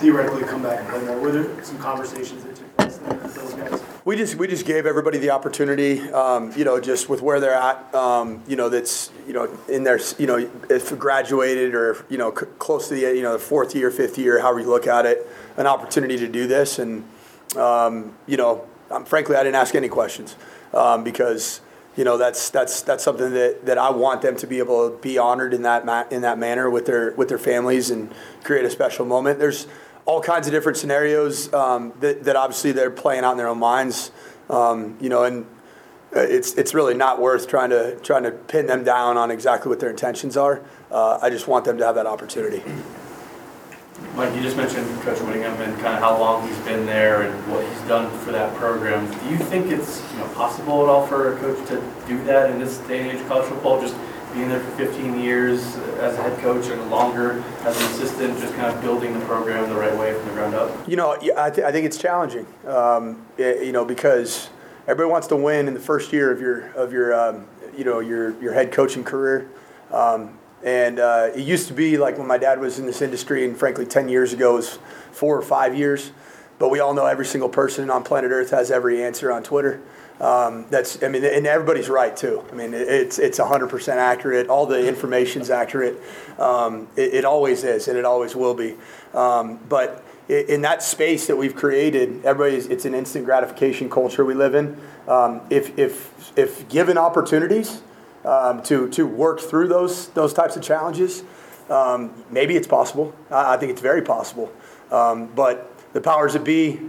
theoretically 0.00 0.42
come 0.42 0.62
back 0.62 0.80
and 0.80 0.88
play 0.88 1.04
more. 1.04 1.20
Were 1.20 1.30
there 1.30 1.64
some 1.64 1.78
conversations 1.78 2.42
that 2.42 2.76
place 2.76 2.98
there 2.98 3.14
with 3.14 3.34
those 3.36 3.54
guys? 3.54 3.95
We 4.06 4.14
just 4.14 4.36
we 4.36 4.46
just 4.46 4.64
gave 4.64 4.86
everybody 4.86 5.18
the 5.18 5.30
opportunity, 5.30 6.00
um, 6.12 6.52
you 6.56 6.64
know, 6.64 6.80
just 6.80 7.08
with 7.08 7.22
where 7.22 7.40
they're 7.40 7.52
at, 7.52 7.92
um, 7.92 8.40
you 8.46 8.54
know, 8.54 8.68
that's 8.68 9.10
you 9.26 9.32
know 9.32 9.48
in 9.68 9.82
their 9.82 9.98
you 10.16 10.28
know 10.28 10.48
if 10.70 10.96
graduated 10.96 11.74
or 11.74 11.96
you 12.08 12.16
know 12.16 12.32
c- 12.32 12.46
close 12.60 12.86
to 12.86 12.94
the 12.94 13.00
you 13.00 13.22
know 13.22 13.32
the 13.32 13.38
fourth 13.40 13.74
year, 13.74 13.90
fifth 13.90 14.16
year, 14.16 14.40
however 14.40 14.60
you 14.60 14.68
look 14.68 14.86
at 14.86 15.06
it 15.06 15.26
an 15.56 15.66
opportunity 15.66 16.16
to 16.18 16.28
do 16.28 16.46
this. 16.46 16.78
And, 16.78 17.04
um, 17.56 18.14
you 18.26 18.36
know, 18.36 18.66
frankly, 19.06 19.36
I 19.36 19.42
didn't 19.42 19.56
ask 19.56 19.74
any 19.74 19.88
questions 19.88 20.36
um, 20.72 21.02
because, 21.04 21.60
you 21.96 22.04
know, 22.04 22.18
that's, 22.18 22.50
that's, 22.50 22.82
that's 22.82 23.02
something 23.02 23.32
that, 23.32 23.66
that 23.66 23.78
I 23.78 23.90
want 23.90 24.22
them 24.22 24.36
to 24.36 24.46
be 24.46 24.58
able 24.58 24.90
to 24.90 24.96
be 24.98 25.18
honored 25.18 25.54
in 25.54 25.62
that, 25.62 25.84
ma- 25.86 26.04
in 26.10 26.22
that 26.22 26.38
manner 26.38 26.68
with 26.68 26.86
their, 26.86 27.12
with 27.12 27.28
their 27.28 27.38
families 27.38 27.90
and 27.90 28.12
create 28.44 28.64
a 28.64 28.70
special 28.70 29.06
moment. 29.06 29.38
There's 29.38 29.66
all 30.06 30.20
kinds 30.20 30.46
of 30.46 30.52
different 30.52 30.78
scenarios 30.78 31.52
um, 31.52 31.92
that, 32.00 32.24
that 32.24 32.36
obviously 32.36 32.72
they're 32.72 32.90
playing 32.90 33.24
out 33.24 33.32
in 33.32 33.38
their 33.38 33.48
own 33.48 33.58
minds, 33.58 34.12
um, 34.48 34.96
you 35.00 35.08
know, 35.08 35.24
and 35.24 35.44
uh, 36.14 36.20
it's 36.20 36.54
it's 36.54 36.72
really 36.72 36.94
not 36.94 37.20
worth 37.20 37.48
trying 37.48 37.70
to 37.70 37.96
trying 37.96 38.22
to 38.22 38.30
pin 38.30 38.66
them 38.66 38.84
down 38.84 39.16
on 39.16 39.30
exactly 39.30 39.68
what 39.68 39.80
their 39.80 39.90
intentions 39.90 40.36
are. 40.36 40.62
Uh, 40.90 41.18
I 41.20 41.30
just 41.30 41.48
want 41.48 41.64
them 41.64 41.76
to 41.78 41.84
have 41.84 41.96
that 41.96 42.06
opportunity. 42.06 42.62
Mike, 44.14 44.34
you 44.34 44.42
just 44.42 44.56
mentioned 44.56 44.86
Coach 45.00 45.20
Whittingham 45.20 45.60
and 45.60 45.74
kind 45.80 45.94
of 45.94 46.00
how 46.00 46.18
long 46.18 46.46
he's 46.46 46.58
been 46.60 46.86
there 46.86 47.22
and 47.22 47.52
what 47.52 47.66
he's 47.66 47.80
done 47.82 48.16
for 48.20 48.32
that 48.32 48.54
program. 48.54 49.10
Do 49.20 49.30
you 49.30 49.36
think 49.36 49.70
it's 49.70 50.02
you 50.12 50.18
know 50.18 50.28
possible 50.28 50.82
at 50.84 50.88
all 50.88 51.06
for 51.06 51.34
a 51.34 51.38
coach 51.38 51.68
to 51.68 51.82
do 52.06 52.22
that 52.24 52.50
in 52.50 52.58
this 52.58 52.78
day 52.78 53.00
and 53.00 53.10
age 53.10 53.20
of 53.20 53.28
college 53.28 53.48
football? 53.48 53.80
Just 53.80 53.96
being 54.36 54.48
there 54.50 54.60
for 54.60 54.70
15 54.72 55.18
years 55.18 55.76
as 55.98 56.16
a 56.18 56.22
head 56.22 56.38
coach 56.40 56.66
and 56.66 56.90
longer 56.90 57.42
as 57.64 57.76
an 57.76 57.86
assistant, 57.86 58.38
just 58.38 58.54
kind 58.54 58.66
of 58.66 58.80
building 58.82 59.18
the 59.18 59.24
program 59.24 59.68
the 59.70 59.74
right 59.74 59.96
way 59.96 60.12
from 60.12 60.28
the 60.28 60.34
ground 60.34 60.54
up? 60.54 60.88
You 60.88 60.96
know, 60.96 61.12
I, 61.36 61.50
th- 61.50 61.66
I 61.66 61.72
think 61.72 61.86
it's 61.86 61.96
challenging. 61.96 62.46
Um, 62.66 63.24
it, 63.38 63.64
you 63.64 63.72
know, 63.72 63.84
because 63.84 64.50
everybody 64.86 65.10
wants 65.10 65.26
to 65.28 65.36
win 65.36 65.68
in 65.68 65.74
the 65.74 65.80
first 65.80 66.12
year 66.12 66.30
of 66.30 66.40
your 66.40 66.68
of 66.72 66.92
your 66.92 67.14
um, 67.14 67.46
you 67.76 67.84
know 67.84 68.00
your 68.00 68.38
your 68.42 68.52
head 68.52 68.72
coaching 68.72 69.04
career. 69.04 69.48
Um, 69.90 70.38
and 70.62 70.98
uh, 70.98 71.30
it 71.34 71.40
used 71.40 71.68
to 71.68 71.74
be 71.74 71.96
like 71.96 72.18
when 72.18 72.26
my 72.26 72.38
dad 72.38 72.60
was 72.60 72.78
in 72.78 72.84
this 72.86 73.00
industry, 73.00 73.44
and 73.44 73.56
frankly, 73.56 73.86
10 73.86 74.08
years 74.08 74.32
ago 74.32 74.54
was 74.54 74.78
four 75.12 75.36
or 75.36 75.42
five 75.42 75.74
years. 75.76 76.10
but 76.58 76.70
we 76.70 76.80
all 76.80 76.92
know 76.92 77.06
every 77.06 77.26
single 77.26 77.48
person 77.48 77.88
on 77.88 78.02
planet 78.02 78.30
Earth 78.30 78.50
has 78.50 78.70
every 78.70 79.02
answer 79.02 79.30
on 79.32 79.42
Twitter. 79.42 79.80
Um, 80.20 80.64
that's, 80.70 81.02
I 81.02 81.08
mean, 81.08 81.24
and 81.24 81.46
everybody's 81.46 81.90
right 81.90 82.16
too. 82.16 82.42
I 82.50 82.54
mean, 82.54 82.72
it's 82.72 83.18
it's 83.18 83.38
100% 83.38 83.88
accurate. 83.96 84.48
All 84.48 84.64
the 84.64 84.86
information's 84.86 85.50
accurate. 85.50 86.00
Um, 86.38 86.88
it, 86.96 87.14
it, 87.14 87.24
always 87.24 87.64
is, 87.64 87.86
and 87.88 87.98
it 87.98 88.06
always 88.06 88.34
will 88.34 88.54
be. 88.54 88.76
Um, 89.12 89.60
but 89.68 90.02
in 90.28 90.62
that 90.62 90.82
space 90.82 91.26
that 91.26 91.36
we've 91.36 91.54
created, 91.54 92.24
everybody's 92.24 92.66
it's 92.66 92.86
an 92.86 92.94
instant 92.94 93.26
gratification 93.26 93.90
culture 93.90 94.24
we 94.24 94.32
live 94.32 94.54
in. 94.54 94.80
Um, 95.06 95.42
if 95.50 95.78
if 95.78 96.32
if 96.38 96.66
given 96.70 96.96
opportunities 96.96 97.82
um, 98.24 98.62
to 98.62 98.88
to 98.90 99.06
work 99.06 99.38
through 99.38 99.68
those 99.68 100.08
those 100.08 100.32
types 100.32 100.56
of 100.56 100.62
challenges, 100.62 101.24
um, 101.68 102.24
maybe 102.30 102.56
it's 102.56 102.66
possible. 102.66 103.14
I, 103.30 103.54
I, 103.54 103.56
think 103.58 103.70
it's 103.70 103.82
very 103.82 104.02
possible. 104.02 104.50
but 104.88 105.72
the 105.92 106.00
powers 106.00 106.32
that 106.32 106.44
be, 106.44 106.80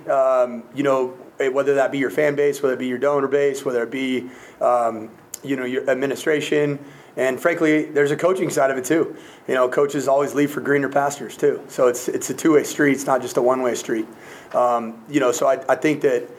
you 0.75 0.83
know 0.83 1.17
whether 1.39 1.75
that 1.75 1.91
be 1.91 1.97
your 1.97 2.09
fan 2.09 2.35
base, 2.35 2.61
whether 2.61 2.75
it 2.75 2.79
be 2.79 2.87
your 2.87 2.97
donor 2.97 3.27
base, 3.27 3.63
whether 3.63 3.83
it 3.83 3.91
be 3.91 4.29
um, 4.61 5.09
you 5.43 5.55
know 5.55 5.65
your 5.65 5.89
administration, 5.89 6.79
and 7.17 7.39
frankly, 7.39 7.85
there's 7.85 8.11
a 8.11 8.15
coaching 8.15 8.51
side 8.51 8.69
of 8.69 8.77
it 8.77 8.85
too. 8.85 9.17
You 9.47 9.55
know, 9.55 9.67
coaches 9.67 10.07
always 10.07 10.35
leave 10.35 10.51
for 10.51 10.61
greener 10.61 10.87
pastures 10.87 11.35
too. 11.35 11.63
So 11.67 11.87
it's 11.87 12.07
it's 12.07 12.29
a 12.29 12.33
two 12.33 12.53
way 12.53 12.63
street. 12.63 12.93
It's 12.93 13.07
not 13.07 13.23
just 13.23 13.37
a 13.37 13.41
one 13.41 13.63
way 13.63 13.73
street. 13.73 14.05
Um, 14.53 15.03
you 15.09 15.19
know, 15.19 15.31
so 15.31 15.47
I, 15.47 15.63
I 15.67 15.75
think 15.75 16.01
that 16.01 16.29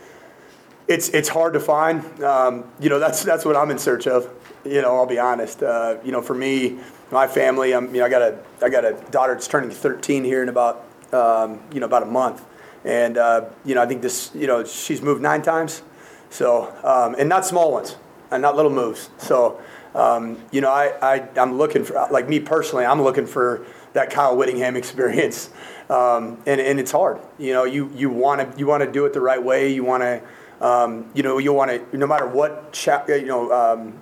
it's 0.87 1.09
it's 1.09 1.28
hard 1.28 1.55
to 1.55 1.61
find. 1.61 2.23
Um, 2.23 2.64
you 2.78 2.88
know, 2.88 3.00
that's 3.00 3.25
that's 3.25 3.45
what 3.45 3.57
I'm 3.57 3.71
in 3.71 3.78
search 3.78 4.07
of. 4.07 4.31
You 4.64 4.81
know, 4.83 4.95
I'll 4.97 5.07
be 5.07 5.19
honest. 5.19 5.64
Uh, 5.64 5.97
you 6.05 6.12
know, 6.12 6.23
for 6.23 6.35
me, 6.35 6.78
my 7.11 7.26
family, 7.26 7.75
I'm 7.75 7.93
you 7.93 8.00
know 8.00 8.07
I 8.07 8.09
got 8.09 8.23
a 8.23 8.38
I 8.62 8.69
got 8.69 8.85
a 8.85 8.93
daughter 9.11 9.35
that's 9.35 9.49
turning 9.49 9.71
13 9.71 10.23
here 10.23 10.45
in 10.45 10.49
about 10.49 10.85
um, 11.12 11.61
you 11.73 11.81
know 11.81 11.87
about 11.87 12.05
a 12.05 12.07
month. 12.07 12.45
And, 12.85 13.19
uh, 13.19 13.47
you 13.65 13.75
know, 13.75 13.83
I 13.83 13.87
think 13.87 14.03
this, 14.03 14.31
you 14.35 14.47
know, 14.47 14.65
she's 14.65 15.03
moved 15.03 15.21
nine 15.21 15.43
times. 15.43 15.83
So, 16.31 16.75
um, 16.85 17.17
and 17.19 17.29
not 17.29 17.47
small 17.47 17.73
ones, 17.73 17.97
and 18.31 18.43
not 18.43 18.57
little 18.57 18.71
moves. 18.71 19.11
So, 19.19 19.61
um, 19.95 20.39
you 20.53 20.61
know, 20.61 20.71
I, 20.71 20.95
I, 21.01 21.29
I'm 21.37 21.57
looking 21.57 21.85
for, 21.85 22.07
like 22.11 22.29
me 22.29 22.41
personally, 22.41 22.85
I'm 22.85 23.03
looking 23.03 23.27
for 23.27 23.67
that 23.95 24.11
Kyle 24.11 24.37
Whittingham 24.37 24.77
experience. 24.83 25.51
Um, 25.91 26.43
and, 26.47 26.61
and 26.61 26.79
it's 26.79 26.93
hard. 26.93 27.21
You 27.39 27.55
know, 27.55 27.65
you, 27.65 27.91
you 27.95 28.11
want 28.11 28.41
to 28.41 28.59
you 28.59 28.67
want 28.67 28.85
to 28.85 28.93
do 28.93 29.07
it 29.07 29.15
the 29.15 29.23
right 29.23 29.43
way. 29.43 29.73
You 29.73 29.85
want 29.85 30.03
to, 30.03 30.23
um, 30.61 31.11
you 31.15 31.23
know, 31.23 31.39
you 31.39 31.55
want 31.55 31.71
to, 31.71 31.97
no 31.97 32.07
matter 32.07 32.27
what, 32.27 32.73
cha- 32.75 33.07
you 33.09 33.25
know, 33.25 33.51
um, 33.51 33.99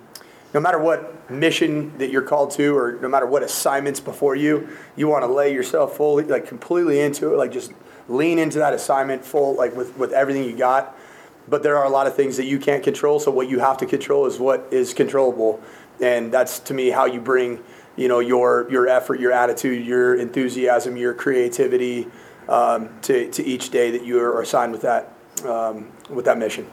no 0.53 0.59
matter 0.59 0.79
what 0.79 1.29
mission 1.31 1.97
that 1.97 2.09
you're 2.09 2.21
called 2.21 2.51
to 2.51 2.75
or 2.77 2.99
no 3.01 3.07
matter 3.07 3.25
what 3.25 3.41
assignments 3.41 4.01
before 4.01 4.35
you, 4.35 4.67
you 4.97 5.07
want 5.07 5.23
to 5.23 5.27
lay 5.27 5.53
yourself 5.53 5.95
fully, 5.95 6.25
like 6.25 6.45
completely 6.45 6.99
into 6.99 7.33
it, 7.33 7.37
like 7.37 7.51
just– 7.51 7.71
lean 8.07 8.39
into 8.39 8.59
that 8.59 8.73
assignment 8.73 9.23
full, 9.25 9.55
like 9.55 9.75
with, 9.75 9.97
with 9.97 10.11
everything 10.11 10.43
you 10.43 10.55
got. 10.55 10.95
But 11.49 11.63
there 11.63 11.77
are 11.77 11.85
a 11.85 11.89
lot 11.89 12.07
of 12.07 12.15
things 12.15 12.37
that 12.37 12.45
you 12.45 12.59
can't 12.59 12.83
control. 12.83 13.19
So 13.19 13.31
what 13.31 13.49
you 13.49 13.59
have 13.59 13.77
to 13.77 13.85
control 13.85 14.25
is 14.25 14.37
what 14.37 14.67
is 14.71 14.93
controllable, 14.93 15.61
and 16.01 16.31
that's 16.31 16.59
to 16.59 16.73
me 16.73 16.89
how 16.89 17.05
you 17.05 17.21
bring, 17.21 17.63
you 17.95 18.09
know, 18.09 18.19
your 18.19 18.69
your 18.69 18.87
effort, 18.87 19.19
your 19.19 19.31
attitude, 19.31 19.85
your 19.85 20.15
enthusiasm, 20.15 20.97
your 20.97 21.13
creativity 21.13 22.07
um, 22.49 22.89
to 23.03 23.31
to 23.31 23.43
each 23.45 23.69
day 23.69 23.91
that 23.91 24.03
you 24.03 24.19
are 24.19 24.41
assigned 24.41 24.73
with 24.73 24.81
that 24.81 25.13
um, 25.45 25.89
with 26.09 26.25
that 26.25 26.37
mission. 26.37 26.67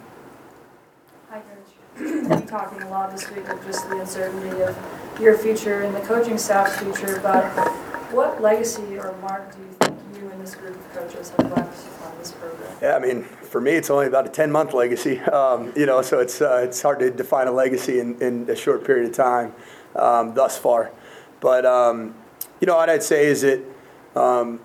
Hi, 1.31 1.41
Coach. 1.41 2.29
Been 2.29 2.47
talking 2.47 2.83
a 2.83 2.89
lot 2.91 3.13
this 3.13 3.31
week 3.31 3.49
of 3.49 3.65
just 3.65 3.89
the 3.89 4.01
uncertainty 4.01 4.61
of 4.63 4.77
your 5.21 5.39
future 5.39 5.83
and 5.83 5.95
the 5.95 6.01
coaching 6.01 6.37
staff's 6.37 6.77
future, 6.79 7.21
but 7.23 7.45
what 8.11 8.43
legacy 8.43 8.99
or 8.99 9.15
mark 9.21 9.55
do 9.55 9.61
you 9.61 9.69
think 9.79 9.84
this 10.45 10.55
group 10.57 10.77
of 10.77 10.93
coaches 10.93 11.31
have 11.31 11.51
left 11.53 12.03
on 12.03 12.19
this 12.19 12.33
program? 12.33 12.77
Yeah, 12.83 12.97
I 12.97 12.99
mean, 12.99 13.25
for 13.25 13.63
me, 13.63 13.73
it's 13.73 13.89
only 13.89 14.07
about 14.07 14.27
a 14.27 14.31
10 14.31 14.53
month 14.53 14.75
legacy. 14.75 15.21
Um, 15.35 15.73
you 15.75 15.87
know, 15.87 16.01
so 16.03 16.21
it's, 16.21 16.41
uh, 16.41 16.63
it's 16.65 16.81
hard 16.81 17.01
to 17.01 17.11
define 17.11 17.49
a 17.49 17.53
legacy 17.53 17.99
in, 17.99 18.21
in 18.23 18.49
a 18.49 18.55
short 18.55 18.85
period 18.85 19.09
of 19.09 19.17
time 19.17 19.53
um, 19.97 20.35
thus 20.35 20.57
far. 20.57 20.93
But, 21.41 21.67
um, 21.67 22.15
you 22.61 22.67
know, 22.67 22.77
what 22.77 22.89
I'd 22.89 23.03
say 23.03 23.27
is 23.27 23.41
that 23.41 23.61
um, 24.15 24.61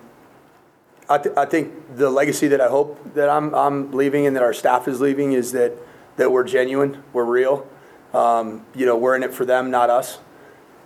I, 1.08 1.18
th- 1.18 1.34
I 1.36 1.44
think 1.46 1.96
the 1.96 2.08
legacy 2.08 2.46
that 2.48 2.60
I 2.60 2.68
hope 2.68 3.14
that 3.14 3.28
I'm, 3.28 3.52
I'm 3.54 3.90
leaving 3.90 4.26
and 4.26 4.36
that 4.36 4.44
our 4.44 4.52
staff 4.52 4.86
is 4.86 5.00
leaving 5.00 5.32
is 5.32 5.52
that, 5.52 5.72
that 6.18 6.30
we're 6.30 6.44
genuine, 6.44 7.02
we're 7.12 7.24
real. 7.24 7.66
Um, 8.14 8.64
you 8.74 8.86
know, 8.86 8.96
we're 8.96 9.16
in 9.16 9.22
it 9.22 9.34
for 9.34 9.44
them, 9.44 9.70
not 9.70 9.90
us 9.90 10.18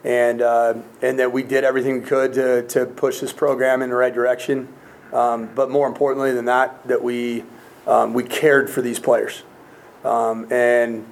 and 0.03 0.43
uh, 0.43 0.75
and 1.01 1.19
that 1.19 1.33
we 1.33 1.43
did 1.43 1.65
everything 1.65 2.01
we 2.01 2.07
could 2.07 2.35
to, 2.35 2.63
to 2.69 2.85
push 2.85 3.21
this 3.21 3.33
program 3.33 3.81
in 3.81 3.89
the 3.89 3.97
right 3.97 4.15
direction. 4.15 4.69
Um, 5.15 5.49
but 5.55 5.71
more 5.71 5.87
importantly 5.87 6.33
than 6.33 6.47
that, 6.47 6.87
that 6.89 7.03
we 7.03 7.45
um, 7.87 8.15
we 8.15 8.25
cared 8.25 8.69
for 8.69 8.83
these 8.83 8.99
players, 8.99 9.45
um, 10.05 10.53
and 10.53 11.07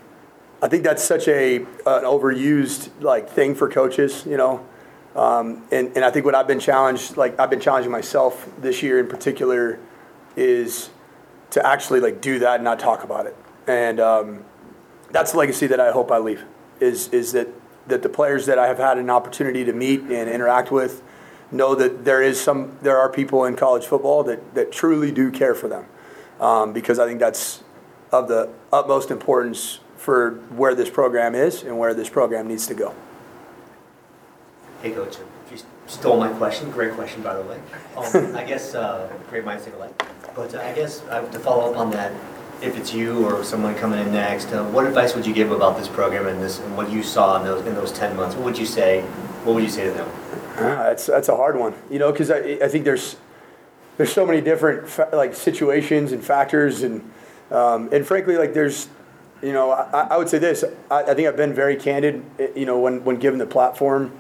I 0.61 0.69
think 0.69 0.83
that's 0.83 1.05
such 1.05 1.29
a 1.29 1.57
an 1.57 1.67
overused 1.87 2.91
like 3.01 3.31
thing 3.31 3.55
for 3.55 3.69
coaches, 3.69 4.27
you 4.27 4.37
know. 4.37 4.67
Um, 5.15 5.65
and 5.71 5.95
and 5.95 6.05
I 6.05 6.11
think 6.11 6.25
what 6.25 6.35
I've 6.35 6.49
been 6.49 6.61
challenged, 6.61 7.17
like 7.17 7.39
I've 7.39 7.51
been 7.51 7.61
challenging 7.61 7.93
myself 7.93 8.49
this 8.59 8.83
year 8.83 8.99
in 8.99 9.07
particular, 9.07 9.79
is 10.35 10.91
to 11.51 11.65
actually 11.65 12.01
like 12.01 12.21
do 12.21 12.41
that 12.41 12.57
and 12.57 12.65
not 12.65 12.81
talk 12.81 13.05
about 13.05 13.27
it. 13.27 13.37
And 13.69 14.01
um, 14.01 14.45
that's 15.11 15.33
the 15.33 15.39
legacy 15.39 15.69
that 15.69 15.79
I 15.79 15.93
hope 15.93 16.11
I 16.11 16.19
leave. 16.19 16.45
Is 16.81 17.09
is 17.09 17.33
that 17.33 17.49
that 17.87 18.03
the 18.03 18.09
players 18.09 18.47
that 18.47 18.59
I 18.59 18.67
have 18.67 18.79
had 18.79 18.99
an 18.99 19.11
opportunity 19.11 19.65
to 19.65 19.73
meet 19.73 20.01
and 20.01 20.29
interact 20.29 20.73
with 20.73 21.03
know 21.53 21.75
that 21.75 22.05
there 22.05 22.23
is 22.23 22.41
some 22.41 22.79
there 22.83 22.99
are 22.99 23.09
people 23.09 23.45
in 23.45 23.55
college 23.55 23.85
football 23.85 24.25
that, 24.25 24.55
that 24.55 24.73
truly 24.73 25.13
do 25.13 25.31
care 25.31 25.55
for 25.55 25.69
them 25.69 25.87
um, 26.41 26.73
because 26.73 26.99
I 26.99 27.07
think 27.07 27.21
that's 27.21 27.63
of 28.11 28.29
the 28.29 28.51
utmost 28.73 29.11
importance 29.11 29.81
for 29.97 30.33
where 30.57 30.75
this 30.75 30.91
program 30.91 31.35
is 31.35 31.63
and 31.63 31.79
where 31.79 31.95
this 31.95 32.09
program 32.09 32.49
needs 32.49 32.67
to 32.67 32.75
go. 32.75 32.95
Hey, 34.83 34.91
Coach, 34.91 35.19
you 35.51 35.59
stole 35.87 36.19
my 36.19 36.29
question. 36.33 36.71
Great 36.71 36.93
question, 36.95 37.23
by 37.23 37.35
the 37.35 37.43
way. 37.43 37.61
Um, 37.97 38.35
I 38.35 38.45
guess 38.45 38.75
uh, 38.75 39.11
great 39.31 39.45
minds 39.45 39.65
think 39.65 39.77
alike. 39.77 39.97
But 40.35 40.55
uh, 40.55 40.61
I 40.61 40.73
guess 40.73 41.03
uh, 41.03 41.23
to 41.31 41.39
follow 41.39 41.71
up 41.71 41.79
on 41.79 41.91
that, 41.93 42.13
if 42.61 42.77
it's 42.77 42.93
you 42.93 43.25
or 43.27 43.45
someone 43.45 43.75
coming 43.77 44.01
in 44.01 44.13
next, 44.13 44.53
uh, 44.53 44.65
what 44.65 44.87
advice 44.87 45.15
would 45.15 45.27
you 45.27 45.33
give 45.33 45.53
about 45.53 45.77
this 45.79 45.89
program 45.89 46.27
and 46.27 46.43
this 46.43 46.59
and 46.59 46.77
what 46.77 46.91
you 46.91 47.03
saw 47.03 47.39
in 47.39 47.45
those 47.45 47.65
in 47.67 47.75
those 47.75 47.93
ten 47.93 48.17
months? 48.17 48.35
What 48.35 48.45
would 48.45 48.59
you 48.59 48.67
say? 48.67 49.03
What 49.45 49.55
would 49.55 49.65
you 49.65 49.71
say 49.71 49.85
to 49.85 49.91
them? 49.91 50.09
That's 50.57 51.07
that's 51.07 51.29
a 51.29 51.37
hard 51.37 51.57
one, 51.57 51.75
you 51.91 51.99
know, 51.99 52.13
because 52.13 52.31
I, 52.31 52.59
I 52.63 52.69
think 52.69 52.85
there's 52.85 53.17
there's 53.97 54.13
so 54.13 54.27
many 54.27 54.41
different 54.41 54.89
fa- 54.89 55.11
like 55.13 55.35
situations 55.35 56.13
and 56.13 56.25
factors 56.25 56.83
and 56.83 57.11
um, 57.51 57.89
and 57.93 58.07
frankly 58.07 58.37
like 58.37 58.55
there's 58.55 58.89
you 59.43 59.53
know 59.53 59.71
I, 59.71 60.09
I 60.11 60.17
would 60.17 60.29
say 60.29 60.39
this 60.39 60.65
I, 60.91 61.03
I 61.03 61.15
think 61.15 61.29
I've 61.29 61.37
been 61.37 61.55
very 61.55 61.77
candid 61.77 62.25
eh, 62.39 62.49
you 62.57 62.67
know 62.67 62.79
when 62.79 63.05
when 63.05 63.17
given 63.17 63.39
the 63.39 63.47
platform 63.47 64.13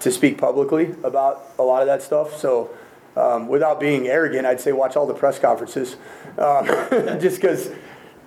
to 0.00 0.10
speak 0.10 0.38
publicly 0.38 0.94
about 1.04 1.44
a 1.58 1.62
lot 1.62 1.82
of 1.82 1.86
that 1.86 2.02
stuff 2.02 2.36
so 2.36 2.70
um, 3.16 3.48
without 3.48 3.78
being 3.78 4.08
arrogant, 4.08 4.46
I'd 4.46 4.60
say 4.60 4.72
watch 4.72 4.96
all 4.96 5.06
the 5.06 5.14
press 5.14 5.38
conferences, 5.38 5.96
um, 6.38 6.66
just 7.20 7.36
because. 7.36 7.70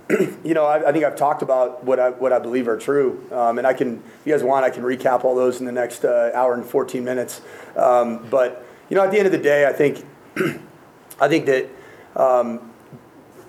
You 0.45 0.53
know, 0.53 0.65
I, 0.65 0.89
I, 0.89 0.91
think 0.91 1.03
I've 1.03 1.15
talked 1.15 1.41
about 1.41 1.83
what 1.83 1.99
I 1.99 2.11
what 2.11 2.31
I 2.31 2.37
believe 2.37 2.67
are 2.67 2.77
true, 2.77 3.27
um, 3.31 3.57
and 3.57 3.65
I 3.65 3.73
can, 3.73 3.95
if 3.95 4.21
you 4.25 4.31
guys 4.31 4.43
want, 4.43 4.63
I 4.63 4.69
can 4.69 4.83
recap 4.83 5.23
all 5.23 5.33
those 5.33 5.59
in 5.59 5.65
the 5.65 5.71
next 5.71 6.05
uh, 6.05 6.29
hour 6.35 6.53
and 6.53 6.63
14 6.63 7.03
minutes. 7.03 7.41
Um, 7.75 8.23
but 8.29 8.63
you 8.89 8.95
know, 8.95 9.03
at 9.03 9.09
the 9.09 9.17
end 9.17 9.25
of 9.25 9.31
the 9.31 9.39
day, 9.39 9.65
I 9.65 9.73
think, 9.73 10.05
I 11.19 11.27
think 11.27 11.47
that 11.47 11.67
um, 12.15 12.71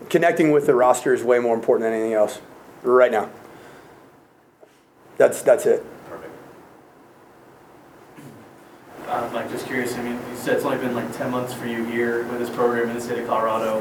connecting 0.09 0.53
with 0.53 0.65
the 0.65 0.75
roster 0.75 1.13
is 1.13 1.23
way 1.23 1.39
more 1.39 1.55
important 1.55 1.85
than 1.85 1.93
anything 1.93 2.15
else 2.15 2.41
right 2.83 3.13
now. 3.13 3.29
That's 5.19 5.43
that's 5.43 5.67
it. 5.67 5.85
Perfect. 6.09 6.33
I'm 9.09 9.33
like 9.35 9.51
just 9.51 9.67
curious. 9.67 9.95
I 9.95 10.03
mean, 10.03 10.15
you 10.15 10.37
said 10.37 10.57
it's 10.57 10.65
only 10.65 10.79
been 10.79 10.95
like 10.95 11.15
10 11.17 11.31
months 11.31 11.53
for 11.53 11.67
you 11.67 11.85
here 11.85 12.25
with 12.25 12.39
this 12.39 12.51
program 12.51 12.89
in 12.89 12.95
the 12.95 13.01
state 13.01 13.19
of 13.19 13.27
Colorado. 13.27 13.81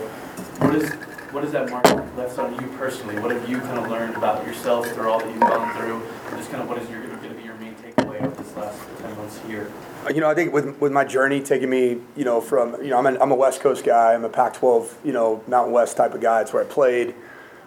What 0.59 0.75
is 0.75 0.91
what 1.35 1.41
does 1.41 1.51
that 1.51 1.69
mark 1.69 1.85
left 2.15 2.39
on 2.39 2.53
you 2.53 2.67
personally? 2.77 3.19
What 3.19 3.29
have 3.29 3.47
you 3.49 3.59
kind 3.59 3.77
of 3.77 3.91
learned 3.91 4.15
about 4.15 4.47
yourself 4.47 4.87
through 4.91 5.09
all 5.09 5.19
that 5.19 5.29
you've 5.29 5.41
gone 5.41 5.75
through? 5.75 6.01
And 6.29 6.37
just 6.37 6.49
kind 6.49 6.63
of 6.63 6.69
what 6.69 6.81
is 6.81 6.89
your 6.89 7.05
going 7.05 7.19
to 7.19 7.29
be 7.35 7.43
your 7.43 7.55
main 7.55 7.75
takeaway 7.75 8.23
of 8.23 8.37
this 8.37 8.55
last 8.55 8.81
10 9.01 9.17
months 9.17 9.41
here? 9.45 9.69
You 10.13 10.21
know, 10.21 10.29
I 10.29 10.33
think 10.33 10.53
with, 10.53 10.79
with 10.79 10.93
my 10.93 11.03
journey 11.03 11.41
taking 11.41 11.69
me, 11.69 11.97
you 12.15 12.23
know, 12.23 12.39
from, 12.39 12.81
you 12.81 12.89
know, 12.89 12.97
I'm, 12.97 13.05
an, 13.05 13.17
I'm 13.21 13.33
a 13.33 13.35
West 13.35 13.59
Coast 13.59 13.83
guy. 13.83 14.13
I'm 14.13 14.23
a 14.23 14.29
Pac 14.29 14.53
12, 14.53 14.99
you 15.03 15.11
know, 15.11 15.43
Mountain 15.45 15.73
West 15.73 15.97
type 15.97 16.13
of 16.13 16.21
guy. 16.21 16.39
It's 16.39 16.53
where 16.53 16.63
I 16.63 16.67
played. 16.67 17.13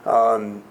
Um, 0.06 0.62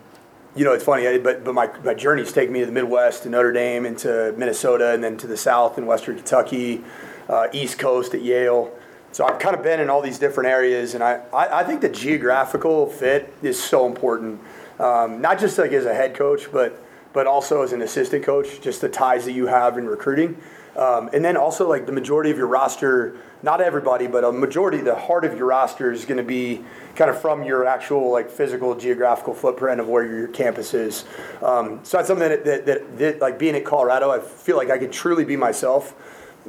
you 0.55 0.65
know, 0.65 0.73
it's 0.73 0.83
funny, 0.83 1.19
but 1.19 1.43
but 1.43 1.53
my, 1.53 1.69
my 1.83 1.93
journey's 1.93 2.33
taken 2.33 2.51
me 2.51 2.61
to 2.61 2.65
the 2.65 2.71
Midwest, 2.71 3.21
to 3.23 3.29
Notre 3.29 3.51
Dame, 3.51 3.85
into 3.85 4.33
Minnesota, 4.37 4.91
and 4.91 5.03
then 5.03 5.17
to 5.17 5.27
the 5.27 5.37
South 5.37 5.77
in 5.77 5.85
Western 5.85 6.15
Kentucky, 6.15 6.83
uh, 7.29 7.45
East 7.53 7.77
Coast 7.77 8.15
at 8.15 8.23
Yale. 8.23 8.73
So 9.17 9.25
I've 9.25 9.39
kind 9.39 9.55
of 9.55 9.63
been 9.63 9.79
in 9.79 9.89
all 9.89 10.03
these 10.03 10.19
different 10.19 10.47
areas, 10.47 10.93
and 10.93 11.03
I, 11.03 11.23
I, 11.33 11.61
I 11.61 11.63
think 11.63 11.81
the 11.81 11.89
geographical 11.89 12.85
fit 12.85 13.33
is 13.41 13.59
so 13.59 13.87
important, 13.87 14.39
um, 14.79 15.21
not 15.21 15.39
just 15.39 15.57
like 15.57 15.71
as 15.71 15.85
a 15.85 15.93
head 15.95 16.13
coach, 16.13 16.51
but 16.51 16.79
but 17.13 17.25
also 17.25 17.63
as 17.63 17.73
an 17.73 17.81
assistant 17.81 18.23
coach, 18.23 18.61
just 18.61 18.79
the 18.79 18.89
ties 18.89 19.25
that 19.25 19.31
you 19.31 19.47
have 19.47 19.79
in 19.79 19.87
recruiting. 19.87 20.39
Um, 20.75 21.09
and 21.13 21.25
then 21.25 21.35
also 21.35 21.67
like 21.67 21.87
the 21.87 21.91
majority 21.91 22.29
of 22.29 22.37
your 22.37 22.45
roster, 22.45 23.17
not 23.41 23.59
everybody, 23.59 24.05
but 24.05 24.23
a 24.23 24.31
majority, 24.31 24.81
the 24.81 24.93
heart 24.93 25.25
of 25.25 25.35
your 25.35 25.47
roster 25.47 25.91
is 25.91 26.05
going 26.05 26.17
to 26.17 26.23
be 26.23 26.63
kind 26.95 27.09
of 27.09 27.19
from 27.19 27.43
your 27.43 27.65
actual 27.65 28.11
like 28.11 28.29
physical 28.29 28.75
geographical 28.75 29.33
footprint 29.33 29.81
of 29.81 29.87
where 29.87 30.05
your 30.05 30.27
campus 30.27 30.75
is. 30.75 31.05
Um, 31.41 31.79
so 31.81 31.97
that's 31.97 32.07
something 32.07 32.29
that, 32.29 32.45
that, 32.45 32.65
that, 32.67 32.97
that 32.99 33.19
like 33.19 33.39
being 33.39 33.55
at 33.55 33.65
Colorado, 33.65 34.11
I 34.11 34.19
feel 34.19 34.57
like 34.57 34.69
I 34.69 34.77
could 34.77 34.91
truly 34.91 35.25
be 35.25 35.35
myself. 35.35 35.95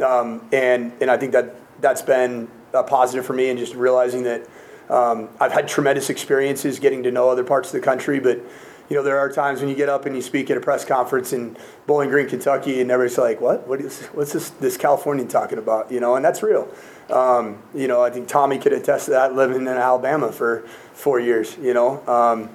Um, 0.03 0.47
and, 0.53 0.93
and 1.01 1.11
I 1.11 1.17
think 1.17 1.33
that 1.33 1.55
that's 1.81 2.03
been 2.03 2.49
a 2.73 2.83
positive 2.83 3.25
for 3.25 3.33
me 3.33 3.51
and 3.51 3.59
just 3.59 3.75
realizing 3.75 4.25
that 4.25 4.49
um, 4.91 5.29
I've 5.39 5.53
had 5.53 5.69
tremendous 5.69 6.11
experiences 6.11 6.79
getting 6.79 7.03
to 7.03 7.11
know 7.11 7.29
other 7.29 7.45
parts 7.45 7.69
of 7.69 7.73
the 7.73 7.85
country, 7.85 8.21
but 8.21 8.41
you 8.89 8.97
know, 8.97 9.03
there 9.03 9.19
are 9.19 9.31
times 9.31 9.61
when 9.61 9.69
you 9.69 9.75
get 9.75 9.91
up 9.91 10.07
and 10.07 10.17
you 10.17 10.23
speak 10.23 10.51
at 10.51 10.57
a 10.57 10.61
press 10.61 10.85
conference 10.85 11.35
in 11.35 11.57
Bowling 11.87 12.09
Green, 12.09 12.27
Kentucky, 12.27 12.81
and 12.81 12.91
everybody's 12.91 13.19
like, 13.19 13.41
"What? 13.41 13.67
What 13.69 13.81
is? 13.81 14.07
What's 14.07 14.33
this? 14.33 14.49
This 14.51 14.79
Californian 14.79 15.29
talking 15.29 15.59
about?" 15.59 15.93
You 15.93 16.01
know, 16.01 16.17
and 16.17 16.25
that's 16.25 16.43
real. 16.43 16.69
Um, 17.11 17.63
you 17.75 17.87
know, 17.87 18.03
I 18.03 18.11
think 18.11 18.29
Tommy 18.29 18.59
could 18.59 18.73
attest 18.73 19.07
to 19.07 19.11
that 19.13 19.35
living 19.35 19.63
in 19.63 19.69
Alabama 19.69 20.33
for 20.33 20.61
four 20.95 21.21
years. 21.21 21.57
You 21.61 21.75
know, 21.75 22.07
um, 22.09 22.49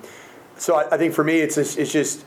so 0.57 0.75
I, 0.75 0.95
I, 0.95 0.97
think 0.97 1.13
for 1.13 1.23
me, 1.23 1.39
it's 1.39 1.55
just, 1.55 1.77
it's 1.77 1.91
just 1.91 2.25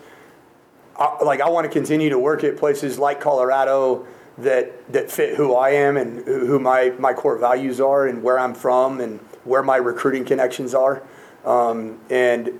I, 0.96 1.24
like 1.24 1.40
I 1.40 1.48
want 1.48 1.66
to 1.66 1.72
continue 1.72 2.10
to 2.10 2.18
work 2.18 2.44
at 2.44 2.56
places 2.56 3.00
like 3.00 3.20
Colorado 3.20 4.06
that 4.38 4.92
that 4.92 5.10
fit 5.10 5.36
who 5.36 5.54
I 5.54 5.70
am 5.70 5.96
and 5.96 6.24
who 6.26 6.58
my 6.58 6.90
my 6.98 7.12
core 7.12 7.38
values 7.38 7.80
are 7.80 8.06
and 8.06 8.22
where 8.22 8.38
I'm 8.38 8.54
from 8.54 9.00
and 9.00 9.18
where 9.44 9.62
my 9.62 9.76
recruiting 9.76 10.24
connections 10.24 10.74
are. 10.74 11.02
Um, 11.44 12.00
and 12.10 12.58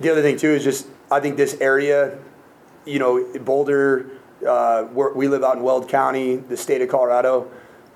the 0.00 0.10
other 0.10 0.22
thing 0.22 0.36
too 0.36 0.50
is 0.50 0.62
just 0.64 0.86
I 1.10 1.20
think 1.20 1.36
this 1.36 1.56
area, 1.60 2.18
you 2.84 2.98
know, 2.98 3.24
Boulder, 3.40 4.10
uh, 4.46 4.86
we 4.92 5.26
live 5.28 5.42
out 5.42 5.56
in 5.56 5.62
Weld 5.62 5.88
County, 5.88 6.36
the 6.36 6.56
state 6.56 6.82
of 6.82 6.88
Colorado. 6.88 7.50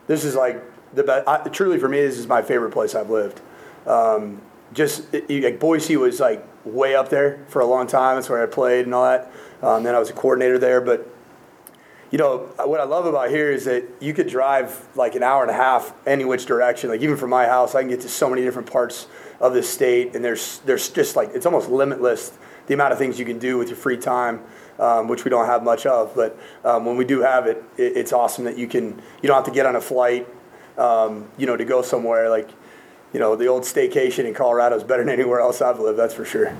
This 0.07 0.25
is 0.25 0.35
like 0.35 0.62
the 0.95 1.05
best. 1.05 1.29
I, 1.29 1.49
truly, 1.49 1.79
for 1.79 1.88
me, 1.88 2.00
this 2.00 2.19
is 2.19 2.26
my 2.26 2.43
favorite 2.43 2.73
place 2.73 2.95
I've 2.95 3.11
lived. 3.11 3.41
Um, 3.87 4.41
just 4.73 5.12
like 5.12 5.61
Boise 5.61 5.97
was 5.97 6.19
like 6.19 6.45
way 6.64 6.95
up 6.95 7.09
there 7.09 7.45
for 7.49 7.61
a 7.61 7.67
long 7.67 7.87
time. 7.87 8.17
That's 8.17 8.29
where 8.29 8.43
I 8.43 8.47
played 8.47 8.87
and 8.87 8.95
all 8.95 9.05
that. 9.05 9.31
Um, 9.62 9.83
then 9.83 9.95
I 9.95 9.99
was 9.99 10.11
a 10.11 10.14
coordinator 10.14 10.59
there, 10.59 10.81
but 10.81 11.09
you 12.12 12.19
know 12.19 12.40
what 12.59 12.78
I 12.78 12.85
love 12.85 13.07
about 13.07 13.31
here 13.31 13.50
is 13.50 13.64
that 13.64 13.85
you 13.99 14.12
could 14.12 14.28
drive 14.28 14.87
like 14.95 15.14
an 15.14 15.23
hour 15.23 15.40
and 15.40 15.50
a 15.50 15.54
half 15.54 15.95
any 16.07 16.26
which 16.26 16.45
direction. 16.45 16.90
Like 16.90 17.00
even 17.00 17.16
from 17.16 17.31
my 17.31 17.47
house, 17.47 17.75
I 17.75 17.81
can 17.81 17.88
get 17.88 18.02
to 18.02 18.09
so 18.09 18.28
many 18.28 18.42
different 18.42 18.71
parts 18.71 19.07
of 19.40 19.54
the 19.54 19.62
state, 19.62 20.14
and 20.14 20.23
there's 20.23 20.59
there's 20.66 20.90
just 20.90 21.16
like 21.16 21.31
it's 21.35 21.47
almost 21.47 21.71
limitless 21.71 22.37
the 22.66 22.75
amount 22.75 22.92
of 22.92 22.99
things 22.99 23.19
you 23.19 23.25
can 23.25 23.38
do 23.38 23.57
with 23.57 23.69
your 23.69 23.76
free 23.76 23.97
time, 23.97 24.40
um, 24.78 25.09
which 25.09 25.25
we 25.25 25.31
don't 25.31 25.47
have 25.47 25.64
much 25.64 25.87
of. 25.87 26.14
But 26.14 26.38
um, 26.64 26.85
when 26.85 26.99
we 26.99 27.07
do 27.07 27.23
have 27.23 27.47
it, 27.47 27.64
it, 27.78 27.97
it's 27.97 28.12
awesome 28.12 28.45
that 28.45 28.59
you 28.59 28.66
can 28.66 28.88
you 29.23 29.26
don't 29.26 29.37
have 29.37 29.47
to 29.47 29.50
get 29.50 29.64
on 29.64 29.75
a 29.76 29.81
flight, 29.81 30.28
um, 30.76 31.26
you 31.38 31.47
know, 31.47 31.57
to 31.57 31.64
go 31.64 31.81
somewhere. 31.81 32.28
Like, 32.28 32.50
you 33.14 33.21
know, 33.21 33.37
the 33.37 33.47
old 33.47 33.62
staycation 33.62 34.26
in 34.26 34.35
Colorado 34.35 34.76
is 34.76 34.85
better 34.85 35.02
than 35.02 35.12
anywhere 35.12 35.40
else 35.40 35.62
I've 35.62 35.81
lived. 35.81 35.99
That's 35.99 36.14
for 36.14 36.26
sure. 36.26 36.54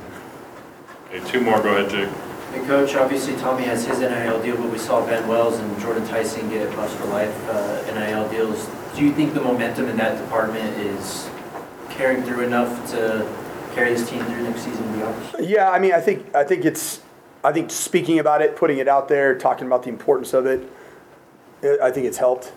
Okay, 1.09 1.31
two 1.31 1.43
more. 1.43 1.63
Go 1.63 1.77
ahead, 1.77 1.91
Jake. 1.91 2.32
Coach, 2.61 2.95
obviously 2.95 3.35
Tommy 3.37 3.65
has 3.65 3.85
his 3.85 3.99
NIL 4.01 4.43
deal, 4.43 4.57
but 4.57 4.71
we 4.71 4.79
saw 4.79 5.05
Ben 5.05 5.27
Wells 5.27 5.59
and 5.59 5.81
Jordan 5.81 6.07
Tyson 6.07 6.49
get 6.49 6.75
Bus 6.77 6.95
for 6.95 7.07
Life 7.07 7.49
uh, 7.49 7.83
NIL 7.93 8.29
deals. 8.31 8.69
Do 8.95 9.05
you 9.05 9.13
think 9.13 9.35
the 9.35 9.41
momentum 9.41 9.89
in 9.89 9.97
that 9.97 10.19
department 10.19 10.77
is 10.79 11.29
carrying 11.91 12.23
through 12.23 12.45
enough 12.45 12.91
to 12.93 13.29
carry 13.75 13.95
this 13.95 14.09
team 14.09 14.25
through 14.25 14.43
next 14.43 14.63
season 14.63 14.85
and 14.85 14.95
beyond? 14.95 15.49
Yeah, 15.49 15.71
I 15.71 15.79
mean, 15.79 15.93
I 15.93 16.01
think 16.01 16.35
I 16.35 16.45
think 16.45 16.65
it's 16.65 17.01
I 17.45 17.53
think 17.53 17.71
speaking 17.71 18.19
about 18.19 18.43
it, 18.43 18.57
putting 18.57 18.79
it 18.79 18.89
out 18.89 19.09
there, 19.09 19.37
talking 19.37 19.67
about 19.67 19.83
the 19.83 19.89
importance 19.89 20.33
of 20.33 20.47
it, 20.47 20.71
I 21.83 21.91
think 21.91 22.07
it's 22.07 22.19
helped. 22.19 22.53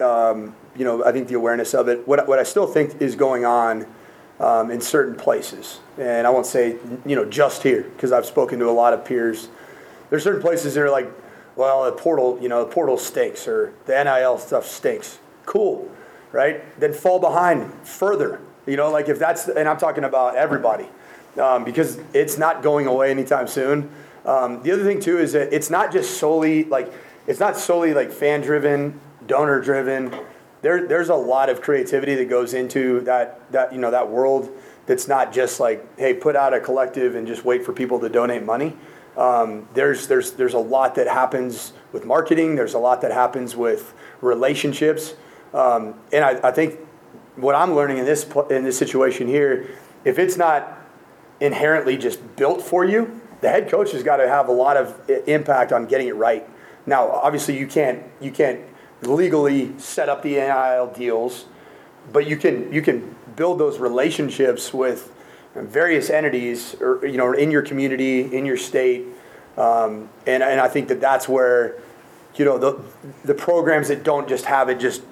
Um, 0.00 0.54
you 0.76 0.84
know, 0.84 1.04
I 1.04 1.12
think 1.12 1.28
the 1.28 1.34
awareness 1.34 1.74
of 1.74 1.88
it. 1.88 2.06
What 2.08 2.26
what 2.26 2.38
I 2.38 2.42
still 2.42 2.66
think 2.66 3.00
is 3.00 3.14
going 3.16 3.44
on 3.44 3.86
um, 4.40 4.70
in 4.70 4.80
certain 4.80 5.14
places, 5.14 5.80
and 5.98 6.26
I 6.26 6.30
won't 6.30 6.46
say 6.46 6.76
you 7.06 7.16
know 7.16 7.24
just 7.24 7.62
here 7.62 7.82
because 7.82 8.12
I've 8.12 8.26
spoken 8.26 8.58
to 8.60 8.68
a 8.68 8.72
lot 8.72 8.92
of 8.92 9.04
peers. 9.04 9.48
There's 10.10 10.22
certain 10.22 10.42
places 10.42 10.74
that 10.74 10.82
are 10.82 10.90
like, 10.90 11.10
well, 11.56 11.84
the 11.84 11.92
portal, 11.92 12.38
you 12.40 12.48
know, 12.48 12.64
the 12.64 12.70
portal 12.70 12.98
stinks 12.98 13.48
or 13.48 13.72
the 13.86 14.04
NIL 14.04 14.38
stuff 14.38 14.66
stinks. 14.66 15.18
Cool, 15.46 15.90
right? 16.32 16.78
Then 16.78 16.92
fall 16.92 17.18
behind 17.18 17.72
further 17.86 18.40
you 18.66 18.76
know, 18.76 18.90
like 18.90 19.08
if 19.08 19.18
that's, 19.18 19.48
and 19.48 19.68
I'm 19.68 19.76
talking 19.76 20.04
about 20.04 20.36
everybody, 20.36 20.88
um, 21.40 21.64
because 21.64 21.98
it's 22.14 22.38
not 22.38 22.62
going 22.62 22.86
away 22.86 23.10
anytime 23.10 23.46
soon. 23.46 23.90
Um, 24.24 24.62
the 24.62 24.72
other 24.72 24.84
thing 24.84 25.00
too 25.00 25.18
is 25.18 25.32
that 25.32 25.52
it's 25.52 25.68
not 25.68 25.92
just 25.92 26.18
solely 26.18 26.64
like 26.64 26.90
it's 27.26 27.40
not 27.40 27.58
solely 27.58 27.92
like 27.92 28.10
fan 28.10 28.40
driven, 28.40 28.98
donor 29.26 29.60
driven. 29.60 30.14
There, 30.64 30.86
there's 30.86 31.10
a 31.10 31.14
lot 31.14 31.50
of 31.50 31.60
creativity 31.60 32.14
that 32.14 32.30
goes 32.30 32.54
into 32.54 33.00
that 33.02 33.52
that 33.52 33.70
you 33.70 33.78
know 33.78 33.90
that 33.90 34.08
world. 34.08 34.50
That's 34.86 35.06
not 35.06 35.30
just 35.30 35.60
like 35.60 35.86
hey, 35.98 36.14
put 36.14 36.36
out 36.36 36.54
a 36.54 36.60
collective 36.60 37.16
and 37.16 37.26
just 37.26 37.44
wait 37.44 37.66
for 37.66 37.74
people 37.74 38.00
to 38.00 38.08
donate 38.08 38.42
money. 38.42 38.74
Um, 39.14 39.68
there's 39.74 40.06
there's 40.06 40.32
there's 40.32 40.54
a 40.54 40.58
lot 40.58 40.94
that 40.94 41.06
happens 41.06 41.74
with 41.92 42.06
marketing. 42.06 42.56
There's 42.56 42.72
a 42.72 42.78
lot 42.78 43.02
that 43.02 43.12
happens 43.12 43.54
with 43.54 43.92
relationships, 44.22 45.14
um, 45.52 45.96
and 46.14 46.24
I, 46.24 46.48
I 46.48 46.50
think 46.50 46.80
what 47.36 47.54
I'm 47.54 47.74
learning 47.74 47.98
in 47.98 48.06
this 48.06 48.24
in 48.48 48.64
this 48.64 48.78
situation 48.78 49.26
here, 49.26 49.68
if 50.06 50.18
it's 50.18 50.38
not 50.38 50.80
inherently 51.40 51.98
just 51.98 52.36
built 52.36 52.62
for 52.62 52.86
you, 52.86 53.20
the 53.42 53.50
head 53.50 53.68
coach 53.68 53.92
has 53.92 54.02
got 54.02 54.16
to 54.16 54.26
have 54.26 54.48
a 54.48 54.52
lot 54.52 54.78
of 54.78 55.10
impact 55.26 55.72
on 55.72 55.84
getting 55.84 56.08
it 56.08 56.16
right. 56.16 56.48
Now, 56.86 57.10
obviously, 57.10 57.58
you 57.58 57.66
can't 57.66 58.02
you 58.18 58.30
can't 58.30 58.60
legally 59.06 59.78
set 59.78 60.08
up 60.08 60.22
the 60.22 60.34
NIL 60.34 60.92
deals, 60.94 61.46
but 62.12 62.26
you 62.26 62.36
can 62.36 62.72
you 62.72 62.82
can 62.82 63.14
build 63.36 63.58
those 63.58 63.78
relationships 63.78 64.72
with 64.72 65.12
various 65.54 66.10
entities, 66.10 66.76
or 66.80 67.06
you 67.06 67.16
know, 67.16 67.32
in 67.32 67.50
your 67.50 67.62
community, 67.62 68.34
in 68.36 68.44
your 68.44 68.56
state, 68.56 69.04
um, 69.56 70.08
and 70.26 70.42
and 70.42 70.60
I 70.60 70.68
think 70.68 70.88
that 70.88 71.00
that's 71.00 71.28
where 71.28 71.76
you 72.36 72.44
know 72.44 72.58
the 72.58 72.80
the 73.24 73.34
programs 73.34 73.88
that 73.88 74.04
don't 74.04 74.28
just 74.28 74.44
have 74.46 74.68
it 74.68 74.78
just 74.78 75.02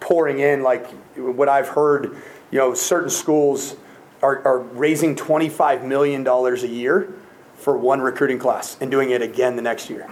pouring 0.00 0.38
in 0.38 0.62
like 0.62 0.86
what 1.16 1.48
I've 1.48 1.68
heard, 1.68 2.16
you 2.50 2.58
know, 2.58 2.74
certain 2.74 3.10
schools 3.10 3.76
are, 4.22 4.44
are 4.46 4.58
raising 4.58 5.16
$25 5.16 5.84
million 5.84 6.26
a 6.26 6.54
year 6.66 7.12
for 7.56 7.76
one 7.76 8.00
recruiting 8.00 8.38
class 8.38 8.76
and 8.80 8.90
doing 8.90 9.10
it 9.10 9.22
again 9.22 9.56
the 9.56 9.62
next 9.62 9.90
year. 9.90 10.08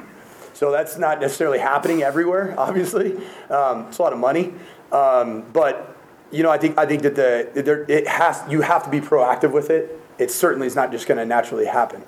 So 0.56 0.72
that's 0.72 0.96
not 0.96 1.20
necessarily 1.20 1.58
happening 1.58 2.02
everywhere, 2.02 2.54
obviously. 2.58 3.14
Um, 3.50 3.88
it's 3.88 3.98
a 3.98 4.02
lot 4.02 4.14
of 4.14 4.18
money. 4.18 4.54
Um, 4.90 5.44
but, 5.52 5.94
you 6.30 6.42
know, 6.42 6.50
I 6.50 6.56
think, 6.56 6.78
I 6.78 6.86
think 6.86 7.02
that 7.02 7.14
the, 7.14 7.60
there, 7.60 7.84
it 7.90 8.08
has, 8.08 8.42
you 8.48 8.62
have 8.62 8.82
to 8.84 8.90
be 8.90 9.00
proactive 9.00 9.52
with 9.52 9.68
it. 9.68 10.00
It 10.18 10.30
certainly 10.30 10.66
is 10.66 10.74
not 10.74 10.90
just 10.90 11.06
going 11.06 11.18
to 11.18 11.26
naturally 11.26 11.66
happen. 11.66 12.02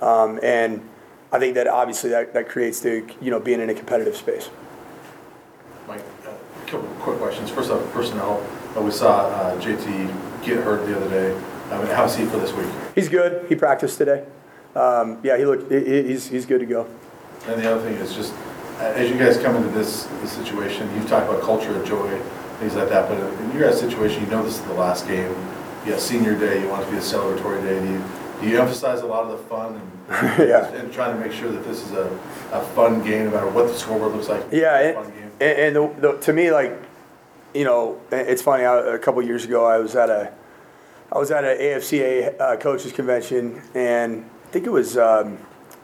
Um, 0.00 0.40
and 0.42 0.82
I 1.30 1.38
think 1.38 1.54
that 1.54 1.68
obviously 1.68 2.10
that, 2.10 2.34
that 2.34 2.48
creates 2.48 2.80
the, 2.80 3.08
you 3.20 3.30
know, 3.30 3.38
being 3.38 3.60
in 3.60 3.70
a 3.70 3.74
competitive 3.74 4.16
space. 4.16 4.50
Mike, 5.86 6.02
a 6.26 6.66
couple 6.68 6.88
quick 6.98 7.18
questions. 7.18 7.50
First 7.50 7.70
off, 7.70 7.88
personnel. 7.92 8.44
Uh, 8.76 8.82
we 8.82 8.90
saw 8.90 9.28
uh, 9.28 9.60
JT 9.60 10.44
get 10.44 10.64
hurt 10.64 10.88
the 10.88 10.96
other 10.96 11.08
day. 11.08 11.40
I 11.70 11.78
mean, 11.78 11.86
how's 11.86 12.16
he 12.16 12.24
for 12.26 12.38
this 12.38 12.52
week? 12.52 12.66
He's 12.96 13.08
good. 13.08 13.48
He 13.48 13.54
practiced 13.54 13.96
today. 13.96 14.24
Um, 14.74 15.20
yeah, 15.22 15.36
he 15.36 15.46
looked. 15.46 15.70
He, 15.70 16.02
he's 16.02 16.26
he's 16.28 16.46
good 16.46 16.60
to 16.60 16.66
go. 16.66 16.88
And 17.46 17.60
the 17.60 17.72
other 17.72 17.82
thing 17.82 17.94
is 17.94 18.14
just 18.14 18.32
as 18.78 19.10
you 19.10 19.18
guys 19.18 19.38
come 19.38 19.56
into 19.56 19.68
this, 19.70 20.04
this 20.20 20.32
situation, 20.32 20.92
you 20.94 21.06
talk 21.08 21.28
about 21.28 21.42
culture 21.42 21.76
of 21.78 21.86
joy, 21.86 22.18
things 22.58 22.74
like 22.74 22.88
that. 22.88 23.08
But 23.08 23.18
in 23.18 23.52
your 23.52 23.68
guys' 23.68 23.80
situation, 23.80 24.24
you 24.24 24.30
know 24.30 24.42
this 24.42 24.58
is 24.58 24.64
the 24.64 24.74
last 24.74 25.06
game. 25.06 25.30
You 25.84 25.92
have 25.92 26.00
senior 26.00 26.38
day. 26.38 26.60
You 26.60 26.68
want 26.68 26.82
it 26.82 26.86
to 26.86 26.92
be 26.92 26.98
a 26.98 27.00
celebratory 27.00 27.62
day. 27.62 27.80
Do 27.80 27.92
you, 27.92 28.04
do 28.40 28.48
you 28.48 28.60
emphasize 28.60 29.00
a 29.00 29.06
lot 29.06 29.24
of 29.24 29.30
the 29.30 29.44
fun 29.46 29.74
and, 30.08 30.38
yeah. 30.48 30.68
and 30.72 30.92
trying 30.92 31.14
to 31.16 31.20
make 31.20 31.32
sure 31.32 31.50
that 31.50 31.64
this 31.64 31.84
is 31.84 31.92
a, 31.92 32.06
a 32.52 32.62
fun 32.74 33.04
game, 33.04 33.26
no 33.26 33.30
matter 33.30 33.48
what 33.48 33.68
the 33.68 33.74
scoreboard 33.74 34.12
looks 34.12 34.28
like? 34.28 34.44
Yeah, 34.50 34.78
it, 34.78 34.96
and, 35.40 35.40
and 35.40 35.76
the, 35.76 36.00
the, 36.00 36.18
to 36.18 36.32
me, 36.32 36.50
like 36.50 36.78
you 37.54 37.64
know, 37.64 38.00
it's 38.10 38.42
funny. 38.42 38.64
I, 38.64 38.94
a 38.94 38.98
couple 38.98 39.22
years 39.22 39.44
ago, 39.44 39.64
I 39.64 39.78
was 39.78 39.94
at 39.94 40.10
a, 40.10 40.32
I 41.10 41.18
was 41.18 41.30
at 41.30 41.44
an 41.44 41.58
AFCA 41.58 42.40
uh, 42.40 42.56
coaches 42.56 42.92
convention, 42.92 43.62
and 43.74 44.24
I 44.24 44.48
think 44.48 44.66
it 44.66 44.70
was, 44.70 44.96
um, 44.96 45.38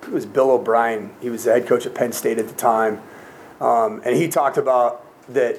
it 0.08 0.14
was 0.14 0.26
Bill 0.26 0.50
O'Brien. 0.50 1.10
He 1.20 1.30
was 1.30 1.44
the 1.44 1.52
head 1.52 1.66
coach 1.66 1.86
at 1.86 1.94
Penn 1.94 2.12
State 2.12 2.38
at 2.38 2.48
the 2.48 2.54
time, 2.54 3.02
um, 3.60 4.00
and 4.04 4.16
he 4.16 4.28
talked 4.28 4.56
about 4.56 5.04
that, 5.28 5.56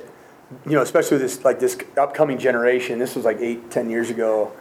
you 0.65 0.71
know, 0.71 0.81
especially 0.81 1.19
this 1.19 1.45
like 1.45 1.59
this 1.59 1.77
upcoming 1.95 2.37
generation. 2.39 2.99
This 2.99 3.15
was 3.15 3.25
like 3.25 3.37
eight, 3.39 3.69
ten 3.69 3.89
years 3.89 4.09
ago. 4.09 4.51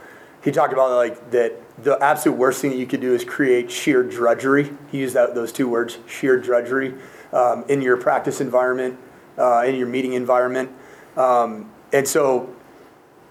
He 0.44 0.52
talked 0.52 0.72
about 0.72 0.90
like 0.90 1.30
that 1.30 1.54
the 1.82 1.98
absolute 2.02 2.36
worst 2.36 2.60
thing 2.60 2.70
that 2.70 2.76
you 2.76 2.86
could 2.86 3.00
do 3.00 3.14
is 3.14 3.24
create 3.24 3.70
sheer 3.70 4.02
drudgery. 4.02 4.70
He 4.92 4.98
used 4.98 5.14
that, 5.14 5.34
those 5.34 5.52
two 5.52 5.68
words, 5.68 5.98
sheer 6.06 6.38
drudgery, 6.38 6.94
um, 7.32 7.64
in 7.68 7.80
your 7.80 7.96
practice 7.96 8.40
environment, 8.40 8.98
uh, 9.38 9.64
in 9.66 9.74
your 9.74 9.86
meeting 9.86 10.12
environment. 10.12 10.70
Um, 11.16 11.70
and 11.92 12.06
so 12.06 12.54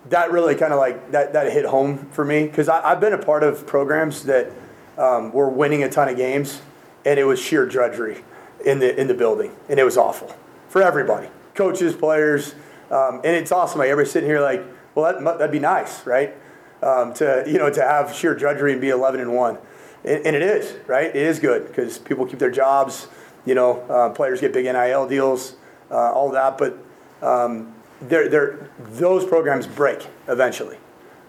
that 0.09 0.31
really 0.31 0.55
kind 0.55 0.73
of 0.73 0.79
like 0.79 1.11
that, 1.11 1.33
that 1.33 1.51
hit 1.51 1.65
home 1.65 2.09
for 2.11 2.25
me 2.25 2.47
because 2.47 2.69
I've 2.69 2.99
been 2.99 3.13
a 3.13 3.17
part 3.17 3.43
of 3.43 3.67
programs 3.67 4.23
that 4.23 4.51
um, 4.97 5.31
were 5.31 5.49
winning 5.49 5.83
a 5.83 5.89
ton 5.89 6.09
of 6.09 6.17
games 6.17 6.61
and 7.05 7.19
it 7.19 7.23
was 7.23 7.39
sheer 7.39 7.65
drudgery 7.65 8.23
in 8.65 8.79
the 8.79 8.99
in 8.99 9.07
the 9.07 9.13
building 9.13 9.55
and 9.69 9.79
it 9.79 9.83
was 9.83 9.97
awful 9.97 10.35
for 10.69 10.81
everybody, 10.81 11.29
coaches, 11.55 11.95
players, 11.95 12.53
um, 12.91 13.21
and 13.23 13.35
it's 13.35 13.51
awesome. 13.51 13.79
Like 13.79 13.89
everybody's 13.89 14.11
sitting 14.11 14.29
here 14.29 14.41
like, 14.41 14.63
well, 14.95 15.13
that, 15.13 15.37
that'd 15.37 15.51
be 15.51 15.59
nice, 15.59 16.05
right? 16.05 16.35
Um, 16.81 17.13
to 17.15 17.43
you 17.47 17.57
know 17.57 17.69
to 17.69 17.81
have 17.81 18.13
sheer 18.13 18.35
drudgery 18.35 18.71
and 18.73 18.81
be 18.81 18.89
11 18.89 19.19
and 19.19 19.33
one, 19.33 19.57
and, 20.03 20.25
and 20.25 20.35
it 20.35 20.41
is 20.41 20.75
right. 20.87 21.07
It 21.07 21.15
is 21.15 21.39
good 21.39 21.67
because 21.67 21.97
people 21.97 22.25
keep 22.25 22.39
their 22.39 22.51
jobs. 22.51 23.07
You 23.45 23.55
know, 23.55 23.79
uh, 23.89 24.09
players 24.09 24.41
get 24.41 24.53
big 24.53 24.65
NIL 24.65 25.07
deals, 25.07 25.55
uh, 25.89 26.11
all 26.11 26.29
that, 26.31 26.57
but 26.57 26.77
um, 27.21 27.73
they're, 28.01 28.27
they're, 28.27 28.69
those 28.77 29.25
programs 29.25 29.65
break 29.65 30.05
eventually, 30.27 30.77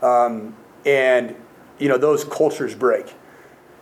um, 0.02 0.56
and 0.84 1.36
you 1.78 1.88
know 1.88 1.96
those 1.96 2.24
cultures 2.24 2.74
break. 2.74 3.14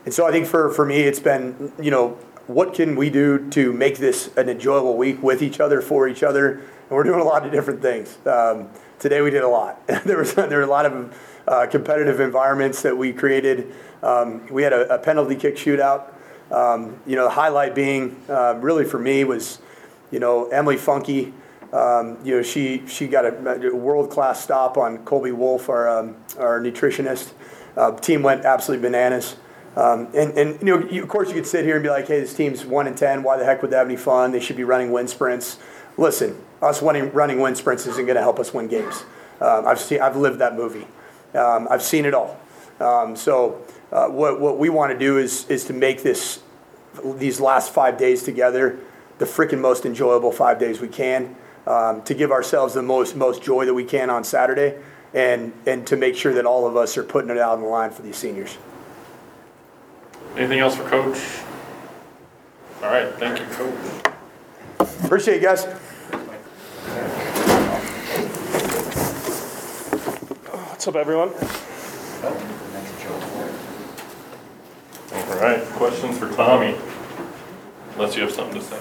And 0.07 0.15
so 0.15 0.25
I 0.25 0.31
think 0.31 0.47
for, 0.47 0.71
for 0.71 0.87
me, 0.87 1.01
it's 1.01 1.19
been, 1.19 1.73
you 1.83 1.91
know, 1.91 2.11
what 2.47 2.75
can 2.75 2.95
we 2.95 3.11
do 3.11 3.51
to 3.51 3.73
make 3.73 3.99
this 3.99 4.35
an 4.37 4.49
enjoyable 4.49 4.97
week 4.97 5.21
with 5.21 5.43
each 5.43 5.59
other, 5.59 5.81
for 5.81 6.07
each 6.07 6.23
other? 6.23 6.53
And 6.53 6.91
we're 6.91 7.03
doing 7.03 7.21
a 7.21 7.25
lot 7.25 7.45
of 7.45 7.51
different 7.51 7.83
things. 7.83 8.17
Um, 8.25 8.71
today 9.01 9.21
we 9.21 9.33
did 9.33 9.43
a 9.43 9.49
lot. 9.49 9.85
there, 10.05 10.19
was, 10.19 10.35
there 10.35 10.49
were 10.49 10.63
a 10.63 10.67
lot 10.67 10.87
of 10.87 11.19
uh, 11.49 11.67
competitive 11.67 12.21
environments 12.21 12.83
that 12.83 12.97
we 12.97 13.13
created. 13.13 13.75
Um, 14.01 14.47
we 14.47 14.63
had 14.63 14.73
a, 14.73 14.95
a 14.95 14.99
penalty 14.99 15.35
kick 15.35 15.57
shootout. 15.57 16.13
Um, 16.53 17.01
you 17.05 17.17
know, 17.17 17.25
the 17.25 17.31
highlight 17.31 17.75
being 17.75 18.23
uh, 18.29 18.55
really 18.61 18.85
for 18.85 19.01
me 19.01 19.25
was, 19.25 19.59
you 20.13 20.21
know, 20.21 20.47
Emily 20.51 20.77
Funky. 20.77 21.35
Um, 21.73 22.19
you 22.25 22.37
know, 22.37 22.43
she 22.43 22.87
she 22.87 23.09
got 23.09 23.27
a, 23.27 23.75
world 23.75 24.09
class 24.11 24.41
stop 24.41 24.79
on 24.79 24.99
Colby 24.99 25.33
Wolf, 25.33 25.69
our 25.69 25.89
um, 25.89 26.17
our 26.39 26.61
nutritionist. 26.61 27.33
Uh, 27.77 27.91
team 27.97 28.23
went 28.23 28.45
absolutely 28.45 28.87
bananas. 28.87 29.35
Um, 29.77 30.09
and, 30.15 30.37
and 30.39 30.61
you 30.61 30.67
know, 30.67 30.89
you, 30.89 31.03
of 31.03 31.09
course, 31.09 31.29
you 31.29 31.35
could 31.35 31.47
sit 31.47 31.65
here 31.65 31.77
and 31.77 31.83
be 31.83 31.91
like, 31.91 32.09
"Hey, 32.09 32.21
this 32.21 32.35
team's 32.35 32.65
one 32.65 32.87
and 32.87 32.97
ten. 32.97 33.23
Why 33.23 33.37
the 33.37 33.45
heck 33.45 33.61
would 33.63 33.71
they 33.71 33.77
have 33.77 33.87
any 33.87 33.97
fun? 33.97 34.33
They 34.33 34.41
should 34.41 34.57
be 34.57 34.65
running 34.65 34.91
wind 34.91 35.11
sprints." 35.11 35.59
Listen, 35.99 36.43
us 36.63 36.83
running 36.83 37.13
running 37.13 37.41
wind 37.41 37.57
sprints 37.59 37.87
isn't 37.87 38.07
going 38.07 38.17
to 38.17 38.23
help 38.23 38.39
us 38.39 38.55
win 38.55 38.69
games. 38.69 39.05
Um, 39.41 39.67
I've 39.67 39.81
seen, 39.81 40.01
I've 40.01 40.17
lived 40.17 40.39
that 40.39 40.57
movie. 40.57 40.87
Um, 41.35 41.69
I've 41.71 41.83
seen 41.83 42.07
it 42.07 42.15
all. 42.15 42.41
Um, 42.81 43.17
so, 43.17 43.63
uh, 43.93 44.09
what 44.09 44.41
what 44.41 44.59
we 44.59 44.71
want 44.71 44.93
to 44.93 44.99
do 44.99 45.19
is 45.19 45.47
is 45.49 45.65
to 45.67 45.73
make 45.73 46.03
this 46.03 46.41
these 47.05 47.41
last 47.41 47.73
five 47.73 47.99
days 47.99 48.23
together 48.23 48.79
the 49.19 49.25
freaking 49.25 49.61
most 49.61 49.87
enjoyable 49.87 50.33
five 50.33 50.59
days 50.59 50.81
we 50.81 50.89
can. 50.89 51.37
Um, 51.67 52.03
to 52.03 52.15
give 52.15 52.31
ourselves 52.31 52.75
the 52.75 52.83
most 52.83 53.17
most 53.17 53.43
joy 53.43 53.65
that 53.65 53.75
we 53.75 53.85
can 53.85 54.09
on 54.09 54.23
Saturday, 54.23 54.77
and 55.13 55.53
and 55.67 55.87
to 55.89 55.97
make 55.97 56.15
sure 56.15 56.33
that 56.33 56.47
all 56.47 56.67
of 56.67 56.77
us 56.77 56.97
are 56.97 57.03
putting 57.03 57.31
it 57.31 57.39
out 57.39 57.55
on 57.55 57.61
the 57.61 57.67
line 57.67 57.91
for 57.91 58.03
these 58.03 58.17
seniors. 58.17 58.57
Anything 60.37 60.59
else 60.59 60.77
for 60.77 60.85
Coach? 60.89 61.19
All 62.83 62.91
right, 62.91 63.13
thank 63.15 63.39
you, 63.41 63.47
Coach. 63.47 64.13
Appreciate 65.05 65.39
it, 65.39 65.43
guys. 65.43 65.65
What's 70.53 70.87
up, 70.87 70.97
everyone? 70.97 71.31
All 75.13 75.43
right, 75.43 75.65
questions 75.75 76.19
for 76.19 76.31
Tommy? 76.35 76.77
Unless 77.95 78.15
you 78.17 78.23
have 78.23 78.33
something 78.33 78.61
to 78.61 78.65
say. 78.65 78.79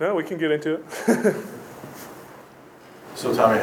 No, 0.00 0.14
we 0.14 0.24
can 0.24 0.38
get 0.38 0.50
into 0.50 0.74
it. 1.06 1.36
So 3.14 3.32
Tommy, 3.32 3.60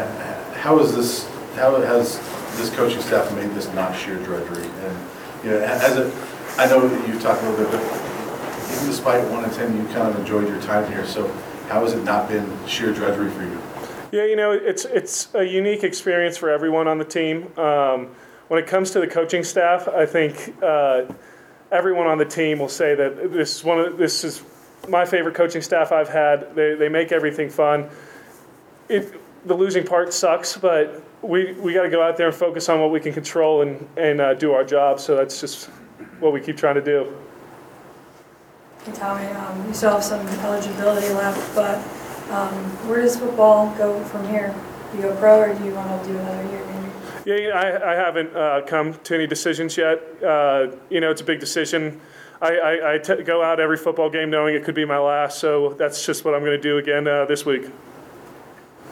how 0.56 0.80
is 0.80 0.95
this, 0.95 1.30
how 1.56 1.76
has 1.82 2.17
this 2.58 2.69
coaching 2.74 3.02
staff 3.02 3.32
made 3.36 3.52
this 3.52 3.67
not 3.74 3.95
sheer 3.95 4.15
drudgery? 4.15 4.63
And, 4.63 4.97
you 5.43 5.52
know, 5.52 5.60
has 5.60 5.97
it, 5.97 6.13
I 6.58 6.68
know 6.68 6.88
that 6.88 7.08
you 7.08 7.20
talked 7.20 7.42
a 7.44 7.50
little 7.50 7.66
bit, 7.66 7.72
but 7.72 8.72
even 8.74 8.86
despite 8.88 9.28
one 9.30 9.44
and 9.44 9.54
ten, 9.54 9.76
you 9.76 9.84
kind 9.94 10.08
of 10.10 10.20
enjoyed 10.20 10.48
your 10.48 10.62
time 10.62 10.92
here, 10.92 11.06
so 11.06 11.28
how 11.70 11.82
has 11.82 11.94
it 11.94 12.04
not 12.04 12.28
been 12.28 12.68
sheer 12.68 12.94
drudgery 12.94 13.30
for 13.32 13.44
you? 13.44 13.62
Yeah, 14.12 14.26
you 14.26 14.36
know, 14.36 14.52
it's 14.52 14.86
it's 14.86 15.34
a 15.34 15.44
unique 15.44 15.84
experience 15.84 16.38
for 16.38 16.50
everyone 16.50 16.88
on 16.88 16.98
the 16.98 17.06
team. 17.06 17.58
Um, 17.58 18.10
when 18.50 18.62
it 18.62 18.68
comes 18.68 18.92
to 18.92 19.00
the 19.00 19.08
coaching 19.08 19.44
staff, 19.44 19.88
I 19.88 20.06
think 20.06 20.54
uh, 20.62 21.06
everyone 21.72 22.08
on 22.08 22.18
the 22.18 22.26
team 22.26 22.60
will 22.60 22.68
say 22.68 22.94
that 22.96 23.32
this 23.32 23.56
is 23.56 23.64
one 23.64 23.80
of 23.80 23.98
this 23.98 24.26
is 24.26 24.44
my 24.90 25.06
favorite 25.06 25.36
coaching 25.36 25.62
staff 25.62 25.94
I've 25.94 26.10
had. 26.10 26.54
They 26.56 26.76
they 26.76 26.90
make 26.90 27.14
everything 27.14 27.50
fun. 27.50 27.90
It 28.90 29.14
the 29.48 29.56
losing 29.56 29.86
part 29.86 30.14
sucks, 30.14 30.58
but 30.58 31.02
we 31.22 31.54
we 31.54 31.74
got 31.74 31.84
to 31.84 31.90
go 31.90 32.04
out 32.04 32.18
there 32.18 32.28
and 32.28 32.36
focus 32.36 32.68
on 32.68 32.82
what 32.82 32.92
we 32.92 33.00
can 33.00 33.14
control 33.14 33.62
and 33.62 33.88
and 33.96 34.20
uh, 34.20 34.34
do 34.34 34.52
our 34.52 34.66
job. 34.66 35.00
So 35.00 35.16
that's 35.16 35.40
just 35.40 35.70
what 36.22 36.32
we 36.32 36.40
keep 36.40 36.56
trying 36.56 36.76
to 36.76 36.82
do. 36.82 37.14
Hey 38.86 38.92
Tommy, 38.94 39.26
um, 39.28 39.68
you 39.68 39.74
still 39.74 39.92
have 39.92 40.04
some 40.04 40.26
eligibility 40.28 41.10
left, 41.10 41.56
but 41.56 41.78
um, 42.32 42.54
where 42.88 43.02
does 43.02 43.18
football 43.18 43.76
go 43.78 44.04
from 44.06 44.28
here? 44.30 44.56
Do 44.92 44.98
you 44.98 45.04
go 45.04 45.16
pro 45.18 45.42
or 45.42 45.54
do 45.54 45.66
you 45.66 45.74
want 45.74 46.04
to 46.04 46.10
do 46.10 46.18
another 46.18 46.44
year 46.50 46.66
maybe? 46.66 46.92
Yeah, 47.26 47.36
you 47.36 47.50
know, 47.50 47.56
I, 47.56 47.92
I 47.92 47.96
haven't 47.96 48.36
uh, 48.36 48.62
come 48.66 48.94
to 48.94 49.16
any 49.16 49.28
decisions 49.28 49.78
yet. 49.78 50.00
Uh, 50.24 50.68
you 50.90 51.02
know, 51.02 51.12
it's 51.12 51.22
a 51.22 51.26
big 51.26 51.40
decision. 51.40 52.00
I, 52.42 52.58
I, 52.58 52.94
I 52.94 52.98
t- 52.98 53.22
go 53.22 53.44
out 53.44 53.60
every 53.60 53.78
football 53.78 54.10
game 54.10 54.32
knowing 54.32 54.56
it 54.56 54.64
could 54.64 54.74
be 54.74 54.86
my 54.86 54.98
last, 54.98 55.40
so 55.40 55.74
that's 55.74 56.04
just 56.04 56.26
what 56.26 56.34
I'm 56.34 56.42
going 56.42 56.58
to 56.58 56.62
do 56.62 56.80
again 56.80 57.08
uh, 57.08 57.26
this 57.26 57.46
week. 57.46 57.70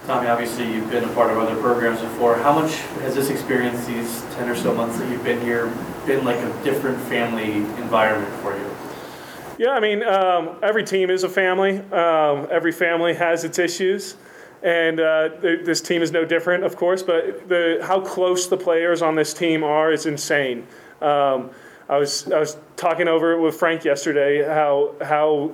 Tommy, 0.05 0.27
obviously, 0.27 0.71
you've 0.71 0.89
been 0.91 1.03
a 1.03 1.13
part 1.13 1.31
of 1.31 1.37
other 1.39 1.59
programs 1.59 1.99
before. 2.01 2.35
How 2.35 2.53
much 2.53 2.75
has 3.01 3.15
this 3.15 3.29
experience, 3.29 3.85
these 3.87 4.21
10 4.35 4.49
or 4.49 4.55
so 4.55 4.73
months 4.73 4.99
that 4.99 5.09
you've 5.09 5.23
been 5.23 5.41
here, 5.41 5.73
been 6.09 6.25
like 6.25 6.37
a 6.37 6.63
different 6.63 6.99
family 7.03 7.57
environment 7.81 8.33
for 8.41 8.57
you? 8.57 8.65
Yeah, 9.59 9.73
I 9.73 9.79
mean, 9.79 10.01
um, 10.01 10.57
every 10.63 10.83
team 10.83 11.11
is 11.11 11.23
a 11.23 11.29
family. 11.29 11.77
Um, 11.91 12.47
every 12.49 12.71
family 12.71 13.13
has 13.13 13.43
its 13.43 13.59
issues, 13.59 14.15
and 14.63 14.99
uh, 14.99 15.29
th- 15.39 15.65
this 15.65 15.81
team 15.81 16.01
is 16.01 16.11
no 16.11 16.25
different, 16.25 16.63
of 16.63 16.75
course. 16.75 17.03
But 17.03 17.47
the 17.47 17.79
how 17.83 18.01
close 18.01 18.47
the 18.47 18.57
players 18.57 19.03
on 19.03 19.13
this 19.13 19.35
team 19.35 19.63
are 19.63 19.91
is 19.91 20.07
insane. 20.07 20.65
Um, 20.99 21.51
I 21.87 21.97
was 21.97 22.31
I 22.31 22.39
was 22.39 22.57
talking 22.75 23.07
over 23.07 23.39
with 23.39 23.55
Frank 23.55 23.85
yesterday. 23.85 24.43
How 24.43 24.95
how 25.03 25.53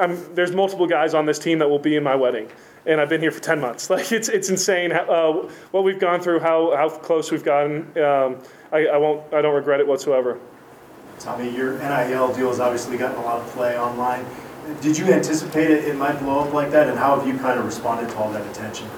I'm, 0.00 0.34
there's 0.34 0.52
multiple 0.52 0.86
guys 0.86 1.12
on 1.12 1.26
this 1.26 1.38
team 1.38 1.58
that 1.58 1.68
will 1.68 1.78
be 1.78 1.96
in 1.96 2.02
my 2.02 2.14
wedding, 2.14 2.48
and 2.86 2.98
I've 2.98 3.10
been 3.10 3.20
here 3.20 3.32
for 3.32 3.42
ten 3.42 3.60
months. 3.60 3.90
Like 3.96 4.10
it's 4.10 4.30
it's 4.30 4.48
insane 4.48 4.90
how, 4.90 5.02
uh, 5.02 5.50
what 5.72 5.84
we've 5.84 6.00
gone 6.00 6.22
through, 6.22 6.40
how 6.40 6.74
how 6.74 6.88
close 6.88 7.30
we've 7.30 7.44
gotten. 7.44 7.92
I, 8.72 8.86
I 8.86 8.96
won't 8.96 9.32
I 9.32 9.42
don't 9.42 9.54
regret 9.54 9.80
it 9.80 9.86
whatsoever. 9.86 10.38
Tommy, 11.18 11.54
your 11.54 11.78
NIL 11.78 12.32
deal 12.34 12.48
has 12.48 12.60
obviously 12.60 12.98
gotten 12.98 13.18
a 13.18 13.24
lot 13.24 13.40
of 13.40 13.46
play 13.48 13.78
online. 13.78 14.26
Did 14.80 14.98
you 14.98 15.06
anticipate 15.06 15.70
it, 15.70 15.84
it 15.84 15.96
might 15.96 16.18
blow 16.18 16.40
up 16.40 16.52
like 16.52 16.70
that, 16.72 16.88
and 16.88 16.98
how 16.98 17.18
have 17.18 17.26
you 17.26 17.38
kind 17.38 17.58
of 17.58 17.64
responded 17.64 18.10
to 18.10 18.16
all 18.16 18.30
that 18.32 18.46
attention? 18.50 18.88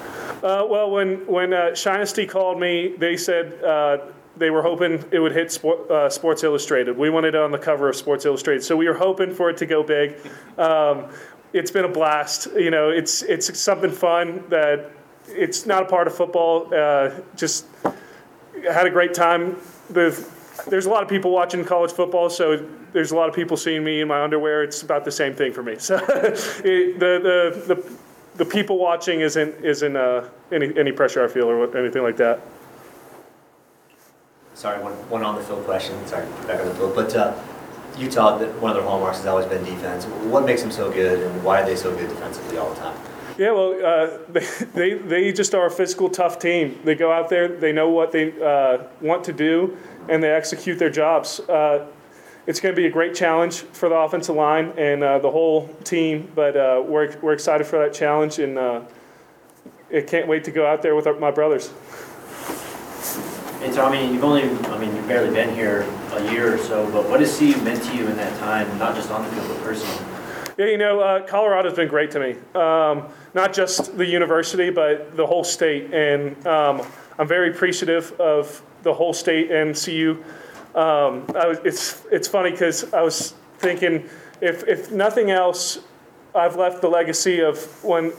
Uh, 0.43 0.65
well, 0.67 0.89
when 0.89 1.25
when 1.27 1.53
uh, 1.53 1.69
Shinesty 1.71 2.27
called 2.27 2.59
me, 2.59 2.95
they 2.97 3.15
said 3.17 3.63
uh, 3.63 3.99
they 4.37 4.49
were 4.49 4.61
hoping 4.61 5.03
it 5.11 5.19
would 5.19 5.33
hit 5.33 5.51
Sport, 5.51 5.89
uh, 5.91 6.09
Sports 6.09 6.43
Illustrated. 6.43 6.97
We 6.97 7.09
wanted 7.09 7.35
it 7.35 7.41
on 7.41 7.51
the 7.51 7.57
cover 7.57 7.89
of 7.89 7.95
Sports 7.95 8.25
Illustrated, 8.25 8.63
so 8.63 8.75
we 8.75 8.87
were 8.87 8.97
hoping 8.97 9.33
for 9.33 9.49
it 9.49 9.57
to 9.57 9.65
go 9.65 9.83
big. 9.83 10.15
Um, 10.57 11.07
it's 11.53 11.71
been 11.71 11.85
a 11.85 11.89
blast. 11.89 12.47
You 12.55 12.71
know, 12.71 12.89
it's 12.89 13.21
it's 13.23 13.59
something 13.59 13.91
fun 13.91 14.43
that 14.49 14.91
it's 15.27 15.65
not 15.65 15.83
a 15.83 15.85
part 15.85 16.07
of 16.07 16.15
football. 16.15 16.73
Uh, 16.73 17.11
just 17.35 17.65
had 18.63 18.85
a 18.85 18.89
great 18.89 19.13
time. 19.13 19.57
The, 19.89 20.27
there's 20.67 20.85
a 20.85 20.89
lot 20.89 21.03
of 21.03 21.09
people 21.09 21.31
watching 21.31 21.63
college 21.65 21.91
football, 21.91 22.29
so 22.29 22.65
there's 22.93 23.11
a 23.11 23.15
lot 23.15 23.29
of 23.29 23.35
people 23.35 23.57
seeing 23.57 23.83
me 23.83 24.01
in 24.01 24.07
my 24.07 24.21
underwear. 24.21 24.63
It's 24.63 24.81
about 24.81 25.05
the 25.05 25.11
same 25.11 25.33
thing 25.33 25.53
for 25.53 25.63
me. 25.63 25.75
So 25.79 25.95
it, 25.97 26.99
the, 26.99 27.19
the 27.65 27.75
the 27.75 27.93
the 28.35 28.45
people 28.45 28.77
watching 28.77 29.21
isn't 29.21 29.63
isn't 29.63 29.95
uh, 29.95 30.29
any 30.51 30.77
any 30.77 30.91
pressure 30.91 31.23
I 31.23 31.27
feel 31.27 31.49
or 31.49 31.77
anything 31.77 32.03
like 32.03 32.17
that. 32.17 32.39
Sorry, 34.53 34.81
one, 34.83 34.91
one 35.09 35.23
on 35.23 35.35
the 35.35 35.41
field 35.41 35.63
question, 35.63 35.95
sorry, 36.05 36.25
back 36.45 36.59
on 36.59 36.67
the 36.67 36.75
field, 36.75 36.93
but 36.93 37.15
uh, 37.15 37.33
Utah, 37.97 38.37
one 38.59 38.71
of 38.71 38.75
their 38.75 38.83
hallmarks 38.83 39.17
has 39.19 39.25
always 39.25 39.45
been 39.45 39.63
defense. 39.63 40.05
What 40.05 40.45
makes 40.45 40.61
them 40.61 40.69
so 40.71 40.91
good 40.91 41.23
and 41.23 41.43
why 41.45 41.61
are 41.61 41.65
they 41.65 41.77
so 41.77 41.95
good 41.95 42.09
defensively 42.09 42.57
all 42.57 42.73
the 42.73 42.79
time? 42.79 42.97
Yeah, 43.39 43.51
well, 43.51 43.73
uh, 43.85 44.17
they, 44.33 44.45
they 44.73 44.93
they 44.95 45.31
just 45.31 45.55
are 45.55 45.67
a 45.67 45.71
physical, 45.71 46.09
tough 46.09 46.39
team. 46.39 46.77
They 46.83 46.93
go 46.93 47.09
out 47.09 47.29
there, 47.29 47.47
they 47.47 47.71
know 47.71 47.89
what 47.89 48.11
they 48.11 48.33
uh, 48.41 48.83
want 48.99 49.23
to 49.23 49.33
do, 49.33 49.77
and 50.09 50.21
they 50.21 50.29
execute 50.29 50.77
their 50.77 50.89
jobs. 50.89 51.39
Uh, 51.39 51.87
it's 52.47 52.59
going 52.59 52.75
to 52.75 52.81
be 52.81 52.87
a 52.87 52.91
great 52.91 53.15
challenge 53.15 53.59
for 53.61 53.87
the 53.87 53.95
offensive 53.95 54.35
line 54.35 54.73
and 54.77 55.03
uh, 55.03 55.19
the 55.19 55.31
whole 55.31 55.69
team, 55.85 56.29
but 56.35 56.57
uh, 56.57 56.83
we're 56.85 57.17
we're 57.21 57.31
excited 57.31 57.65
for 57.65 57.79
that 57.79 57.93
challenge, 57.93 58.39
and 58.39 58.57
uh, 58.57 58.81
I 59.95 60.01
can't 60.01 60.27
wait 60.27 60.43
to 60.43 60.51
go 60.51 60.65
out 60.67 60.81
there 60.81 60.95
with 60.95 61.07
our, 61.07 61.13
my 61.13 61.31
brothers. 61.31 61.71
Hey 63.61 63.71
Tommy, 63.71 64.05
you've 64.11 64.23
only, 64.23 64.43
I 64.43 64.77
mean, 64.77 64.93
you've 64.95 65.07
barely 65.07 65.33
been 65.33 65.53
here 65.55 65.87
a 66.11 66.31
year 66.31 66.55
or 66.55 66.57
so, 66.57 66.89
but 66.91 67.09
what 67.09 67.21
has 67.21 67.37
CU 67.37 67.55
meant 67.61 67.83
to 67.83 67.95
you 67.95 68.05
in 68.07 68.17
that 68.17 68.37
time, 68.39 68.77
not 68.77 68.95
just 68.95 69.11
on 69.11 69.23
the 69.23 69.31
field, 69.31 69.47
but 69.47 69.63
personally? 69.63 70.18
Yeah, 70.59 70.65
you 70.65 70.77
know, 70.77 70.99
uh, 70.99 71.25
Colorado's 71.25 71.75
been 71.75 71.87
great 71.87 72.11
to 72.11 72.19
me. 72.19 72.35
Um, 72.53 73.07
not 73.33 73.53
just 73.53 73.97
the 73.97 74.05
university, 74.05 74.69
but 74.69 75.15
the 75.15 75.25
whole 75.25 75.45
state. 75.45 75.93
And 75.93 76.45
um, 76.45 76.85
I'm 77.17 77.29
very 77.29 77.51
appreciative 77.51 78.11
of 78.19 78.61
the 78.83 78.93
whole 78.93 79.13
state 79.13 79.51
and 79.51 79.73
CU. 79.73 80.21
Um, 80.75 81.25
was, 81.27 81.59
it's, 81.63 82.03
it's 82.11 82.27
funny 82.27 82.51
because 82.51 82.93
I 82.93 83.01
was 83.01 83.35
thinking 83.59 84.09
if, 84.41 84.67
if 84.67 84.91
nothing 84.91 85.31
else, 85.31 85.79
I've 86.35 86.57
left 86.57 86.81
the 86.81 86.89
legacy 86.89 87.39
of 87.39 87.81
when, 87.81 88.09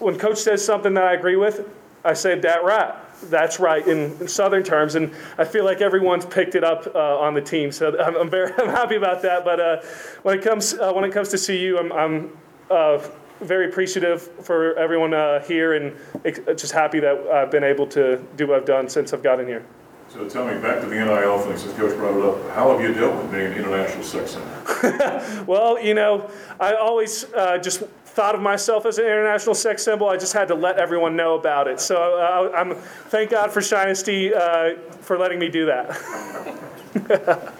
when 0.00 0.18
coach 0.18 0.38
says 0.38 0.64
something 0.64 0.94
that 0.94 1.04
I 1.04 1.12
agree 1.14 1.36
with, 1.36 1.64
I 2.04 2.14
say 2.14 2.36
that 2.40 2.64
right. 2.64 2.92
That's 3.30 3.60
right 3.60 3.86
in, 3.86 4.12
in 4.20 4.28
Southern 4.28 4.62
terms, 4.62 4.94
and 4.94 5.12
I 5.38 5.44
feel 5.44 5.64
like 5.64 5.80
everyone's 5.80 6.26
picked 6.26 6.54
it 6.54 6.64
up 6.64 6.86
uh, 6.94 7.18
on 7.18 7.34
the 7.34 7.40
team. 7.40 7.72
So 7.72 7.98
I'm, 8.04 8.16
I'm 8.16 8.30
very 8.30 8.52
I'm 8.58 8.68
happy 8.68 8.96
about 8.96 9.22
that. 9.22 9.44
But 9.44 9.60
uh, 9.60 9.82
when 10.22 10.38
it 10.38 10.42
comes 10.42 10.74
uh, 10.74 10.92
when 10.92 11.04
it 11.04 11.12
comes 11.12 11.28
to 11.30 11.38
CU, 11.38 11.78
I'm, 11.78 11.92
I'm 11.92 12.38
uh, 12.70 13.06
very 13.40 13.68
appreciative 13.68 14.22
for 14.44 14.74
everyone 14.78 15.14
uh, 15.14 15.40
here, 15.40 15.74
and 15.74 15.96
ex- 16.24 16.40
just 16.60 16.72
happy 16.72 17.00
that 17.00 17.18
I've 17.28 17.50
been 17.50 17.64
able 17.64 17.86
to 17.88 18.22
do 18.36 18.48
what 18.48 18.56
I've 18.58 18.66
done 18.66 18.88
since 18.88 19.12
I've 19.12 19.22
gotten 19.22 19.46
here. 19.46 19.64
So 20.08 20.28
tell 20.28 20.46
me, 20.46 20.60
back 20.60 20.80
to 20.80 20.86
the 20.86 20.94
NIL 20.94 21.40
thing, 21.40 21.56
since 21.56 21.72
Coach 21.74 21.96
brought 21.96 22.16
it 22.16 22.24
up, 22.24 22.54
how 22.54 22.70
have 22.70 22.80
you 22.80 22.94
dealt 22.94 23.20
with 23.20 23.32
being 23.32 23.46
an 23.46 23.58
international 23.58 24.04
sex 24.04 24.32
symbol? 24.32 25.44
Well, 25.46 25.80
you 25.82 25.94
know, 25.94 26.30
I 26.60 26.74
always 26.74 27.24
uh, 27.32 27.58
just 27.58 27.82
thought 28.14 28.36
of 28.36 28.40
myself 28.40 28.86
as 28.86 28.98
an 28.98 29.04
international 29.04 29.56
sex 29.56 29.82
symbol. 29.82 30.08
I 30.08 30.16
just 30.16 30.32
had 30.32 30.46
to 30.48 30.54
let 30.54 30.78
everyone 30.78 31.16
know 31.16 31.34
about 31.34 31.66
it. 31.66 31.80
So 31.80 31.96
uh, 31.96 32.56
I'm 32.56 32.76
thank 32.76 33.30
God 33.30 33.50
for 33.50 33.60
Shinesty 33.60 34.32
uh, 34.32 34.78
for 35.00 35.18
letting 35.18 35.40
me 35.40 35.48
do 35.48 35.66
that. 35.66 35.90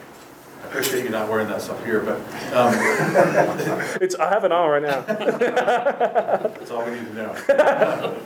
I 0.65 0.67
appreciate 0.69 1.05
you 1.05 1.11
not 1.11 1.29
wearing 1.29 1.49
that 1.49 1.61
stuff 1.61 1.85
here, 1.85 2.01
but 2.01 2.19
um, 2.55 2.73
It's 4.01 4.15
I 4.15 4.29
have 4.29 4.45
it 4.45 4.53
on 4.53 4.71
right 4.71 4.83
now. 4.83 5.01
that's 5.03 6.71
all 6.71 6.85
we 6.85 6.93
need 6.93 7.07
to 7.07 7.15
know. 7.15 8.21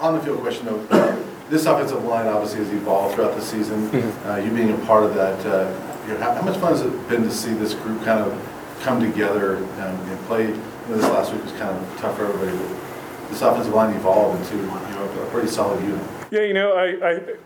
On 0.00 0.14
the 0.14 0.20
field 0.20 0.40
question 0.40 0.66
though, 0.66 1.26
this 1.48 1.64
offensive 1.64 2.04
line 2.04 2.26
obviously 2.26 2.58
has 2.58 2.70
evolved 2.74 3.14
throughout 3.14 3.34
the 3.34 3.42
season. 3.42 3.86
Uh, 4.26 4.36
You 4.36 4.50
being 4.50 4.70
a 4.70 4.78
part 4.86 5.04
of 5.04 5.14
that, 5.14 5.46
uh, 5.46 6.06
you 6.06 6.12
know, 6.12 6.20
how 6.20 6.34
how 6.34 6.42
much 6.42 6.58
fun 6.58 6.72
has 6.72 6.82
it 6.82 7.08
been 7.08 7.22
to 7.22 7.30
see 7.30 7.54
this 7.54 7.72
group 7.72 8.04
kind 8.04 8.20
of 8.20 8.78
come 8.82 9.00
together 9.00 9.56
um, 9.56 9.96
and 10.10 10.20
play? 10.26 10.54
This 10.88 11.02
last 11.02 11.32
week 11.32 11.42
was 11.42 11.52
kind 11.52 11.76
of 11.76 11.98
tough 11.98 12.16
for 12.16 12.26
everybody, 12.26 12.56
this 13.28 13.42
offensive 13.42 13.74
line 13.74 13.94
evolved 13.96 14.40
into, 14.40 14.56
you 14.56 14.62
know, 14.62 15.22
a 15.22 15.30
pretty 15.30 15.48
solid 15.48 15.82
unit. 15.82 16.00
Yeah, 16.30 16.42
you 16.42 16.54
know, 16.54 16.74
I, 16.74 17.10
I 17.10 17.36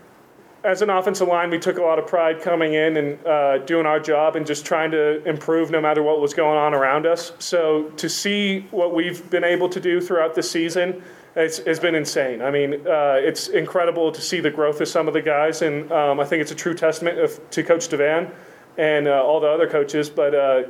as 0.63 0.83
an 0.83 0.91
offensive 0.91 1.27
line, 1.27 1.49
we 1.49 1.57
took 1.57 1.79
a 1.79 1.81
lot 1.81 1.97
of 1.97 2.05
pride 2.05 2.39
coming 2.41 2.75
in 2.75 2.97
and 2.97 3.25
uh, 3.25 3.57
doing 3.59 3.87
our 3.87 3.99
job 3.99 4.35
and 4.35 4.45
just 4.45 4.63
trying 4.63 4.91
to 4.91 5.27
improve 5.27 5.71
no 5.71 5.81
matter 5.81 6.03
what 6.03 6.21
was 6.21 6.35
going 6.35 6.57
on 6.57 6.75
around 6.75 7.07
us. 7.07 7.33
So 7.39 7.89
to 7.97 8.07
see 8.07 8.67
what 8.69 8.93
we've 8.93 9.27
been 9.31 9.43
able 9.43 9.69
to 9.69 9.79
do 9.79 9.99
throughout 9.99 10.35
the 10.35 10.43
season, 10.43 11.01
it's, 11.35 11.59
it's 11.59 11.79
been 11.79 11.95
insane. 11.95 12.43
I 12.43 12.51
mean, 12.51 12.75
uh, 12.85 13.15
it's 13.17 13.47
incredible 13.47 14.11
to 14.11 14.21
see 14.21 14.39
the 14.39 14.51
growth 14.51 14.81
of 14.81 14.87
some 14.87 15.07
of 15.07 15.15
the 15.15 15.21
guys, 15.21 15.63
and 15.63 15.91
um, 15.91 16.19
I 16.19 16.25
think 16.25 16.41
it's 16.41 16.51
a 16.51 16.55
true 16.55 16.75
testament 16.75 17.17
of, 17.17 17.49
to 17.49 17.63
Coach 17.63 17.89
Devan 17.89 18.31
and 18.77 19.07
uh, 19.07 19.23
all 19.23 19.39
the 19.39 19.47
other 19.47 19.67
coaches. 19.67 20.11
But 20.11 20.35
uh, 20.35 20.63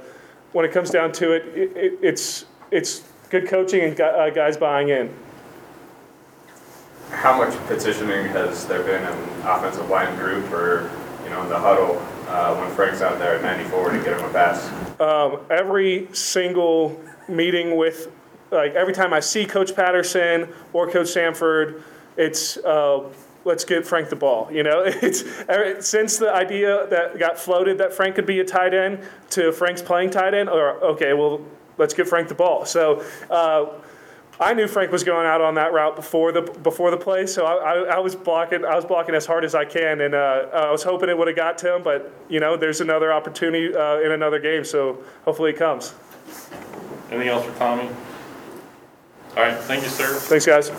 when 0.54 0.64
it 0.64 0.72
comes 0.72 0.90
down 0.90 1.12
to 1.14 1.34
it, 1.34 1.46
it, 1.48 1.76
it 1.76 2.00
it's 2.02 2.46
it's 2.72 3.04
good 3.30 3.48
coaching 3.48 3.82
and 3.82 4.00
uh, 4.00 4.30
guys 4.32 4.58
buying 4.58 4.90
in. 4.90 5.14
How 7.10 7.38
much 7.38 7.56
petitioning 7.68 8.28
has 8.28 8.66
there 8.68 8.84
been 8.84 9.04
in 9.04 9.42
offensive 9.46 9.90
line 9.90 10.18
group 10.18 10.50
or, 10.52 10.90
you 11.24 11.30
know, 11.30 11.44
in 11.44 11.50
the 11.50 11.60
huddle 11.60 11.98
uh, 12.28 12.56
when 12.56 12.74
Frank's 12.74 13.02
out 13.02 13.20
there 13.20 13.36
at 13.36 13.42
94 13.42 13.92
to 13.92 13.98
get 14.04 14.20
him 14.20 14.26
a 14.26 14.32
pass? 14.32 14.72
um, 15.02 15.40
every 15.50 16.08
single 16.14 17.02
meeting 17.28 17.76
with, 17.76 18.12
like 18.52 18.74
every 18.76 18.94
time 18.94 19.14
I 19.14 19.20
see 19.20 19.46
Coach 19.46 19.76
Patterson 19.76 20.48
or 20.74 20.90
Coach 20.90 21.10
Sanford, 21.10 21.84
it's 22.18 22.58
uh, 22.58 23.10
let's 23.44 23.66
get 23.66 23.86
Frank 23.86 24.10
the 24.10 24.16
ball. 24.16 24.50
You 24.52 24.64
know, 24.64 24.84
it's 24.86 25.88
since 25.88 26.18
the 26.18 26.32
idea 26.34 26.88
that 26.88 27.18
got 27.18 27.38
floated 27.38 27.80
that 27.80 27.94
Frank 27.94 28.16
could 28.16 28.28
be 28.28 28.40
a 28.40 28.46
tight 28.46 28.74
end 28.74 29.00
to 29.32 29.52
Frank's 29.52 29.82
playing 29.82 30.12
tight 30.12 30.34
end, 30.34 30.50
or 30.50 30.74
okay, 30.84 31.14
well 31.14 31.42
let's 31.78 31.94
get 31.94 32.08
Frank 32.08 32.28
the 32.28 32.36
ball. 32.36 32.66
So. 32.66 33.04
Uh, 33.30 33.68
I 34.40 34.56
knew 34.56 34.68
Frank 34.68 34.92
was 34.92 35.04
going 35.04 35.28
out 35.28 35.40
on 35.40 35.54
that 35.54 35.72
route 35.72 35.96
before 35.96 36.32
the 36.32 36.42
before 36.42 36.90
the 36.90 36.98
play, 36.98 37.28
so 37.28 37.46
I, 37.46 37.54
I, 37.54 37.76
I 37.96 38.00
was 38.00 38.16
blocking. 38.16 38.66
I 38.66 38.76
was 38.76 38.86
blocking 38.86 39.14
as 39.14 39.28
hard 39.28 39.46
as 39.46 39.54
I 39.54 39.66
can, 39.66 40.02
and 40.02 40.16
uh, 40.16 40.48
I 40.52 40.72
was 40.72 40.82
hoping 40.82 41.10
it 41.10 41.18
would 41.18 41.28
have 41.28 41.38
got 41.38 41.60
to 41.60 41.76
him. 41.76 41.84
But 41.84 42.12
you 42.28 42.40
know, 42.40 42.58
there's 42.58 42.82
another 42.82 43.14
opportunity 43.14 43.76
uh, 43.76 44.00
in 44.00 44.12
another 44.12 44.40
game, 44.40 44.64
so 44.64 45.04
hopefully 45.26 45.52
it 45.52 45.58
comes. 45.58 45.94
Anything 47.12 47.28
else 47.28 47.46
for 47.46 47.56
Tommy? 47.60 47.88
All 49.38 49.44
right, 49.44 49.58
thank 49.60 49.84
you, 49.84 49.90
sir. 49.90 50.16
Thanks, 50.16 50.48
guys. 50.48 50.72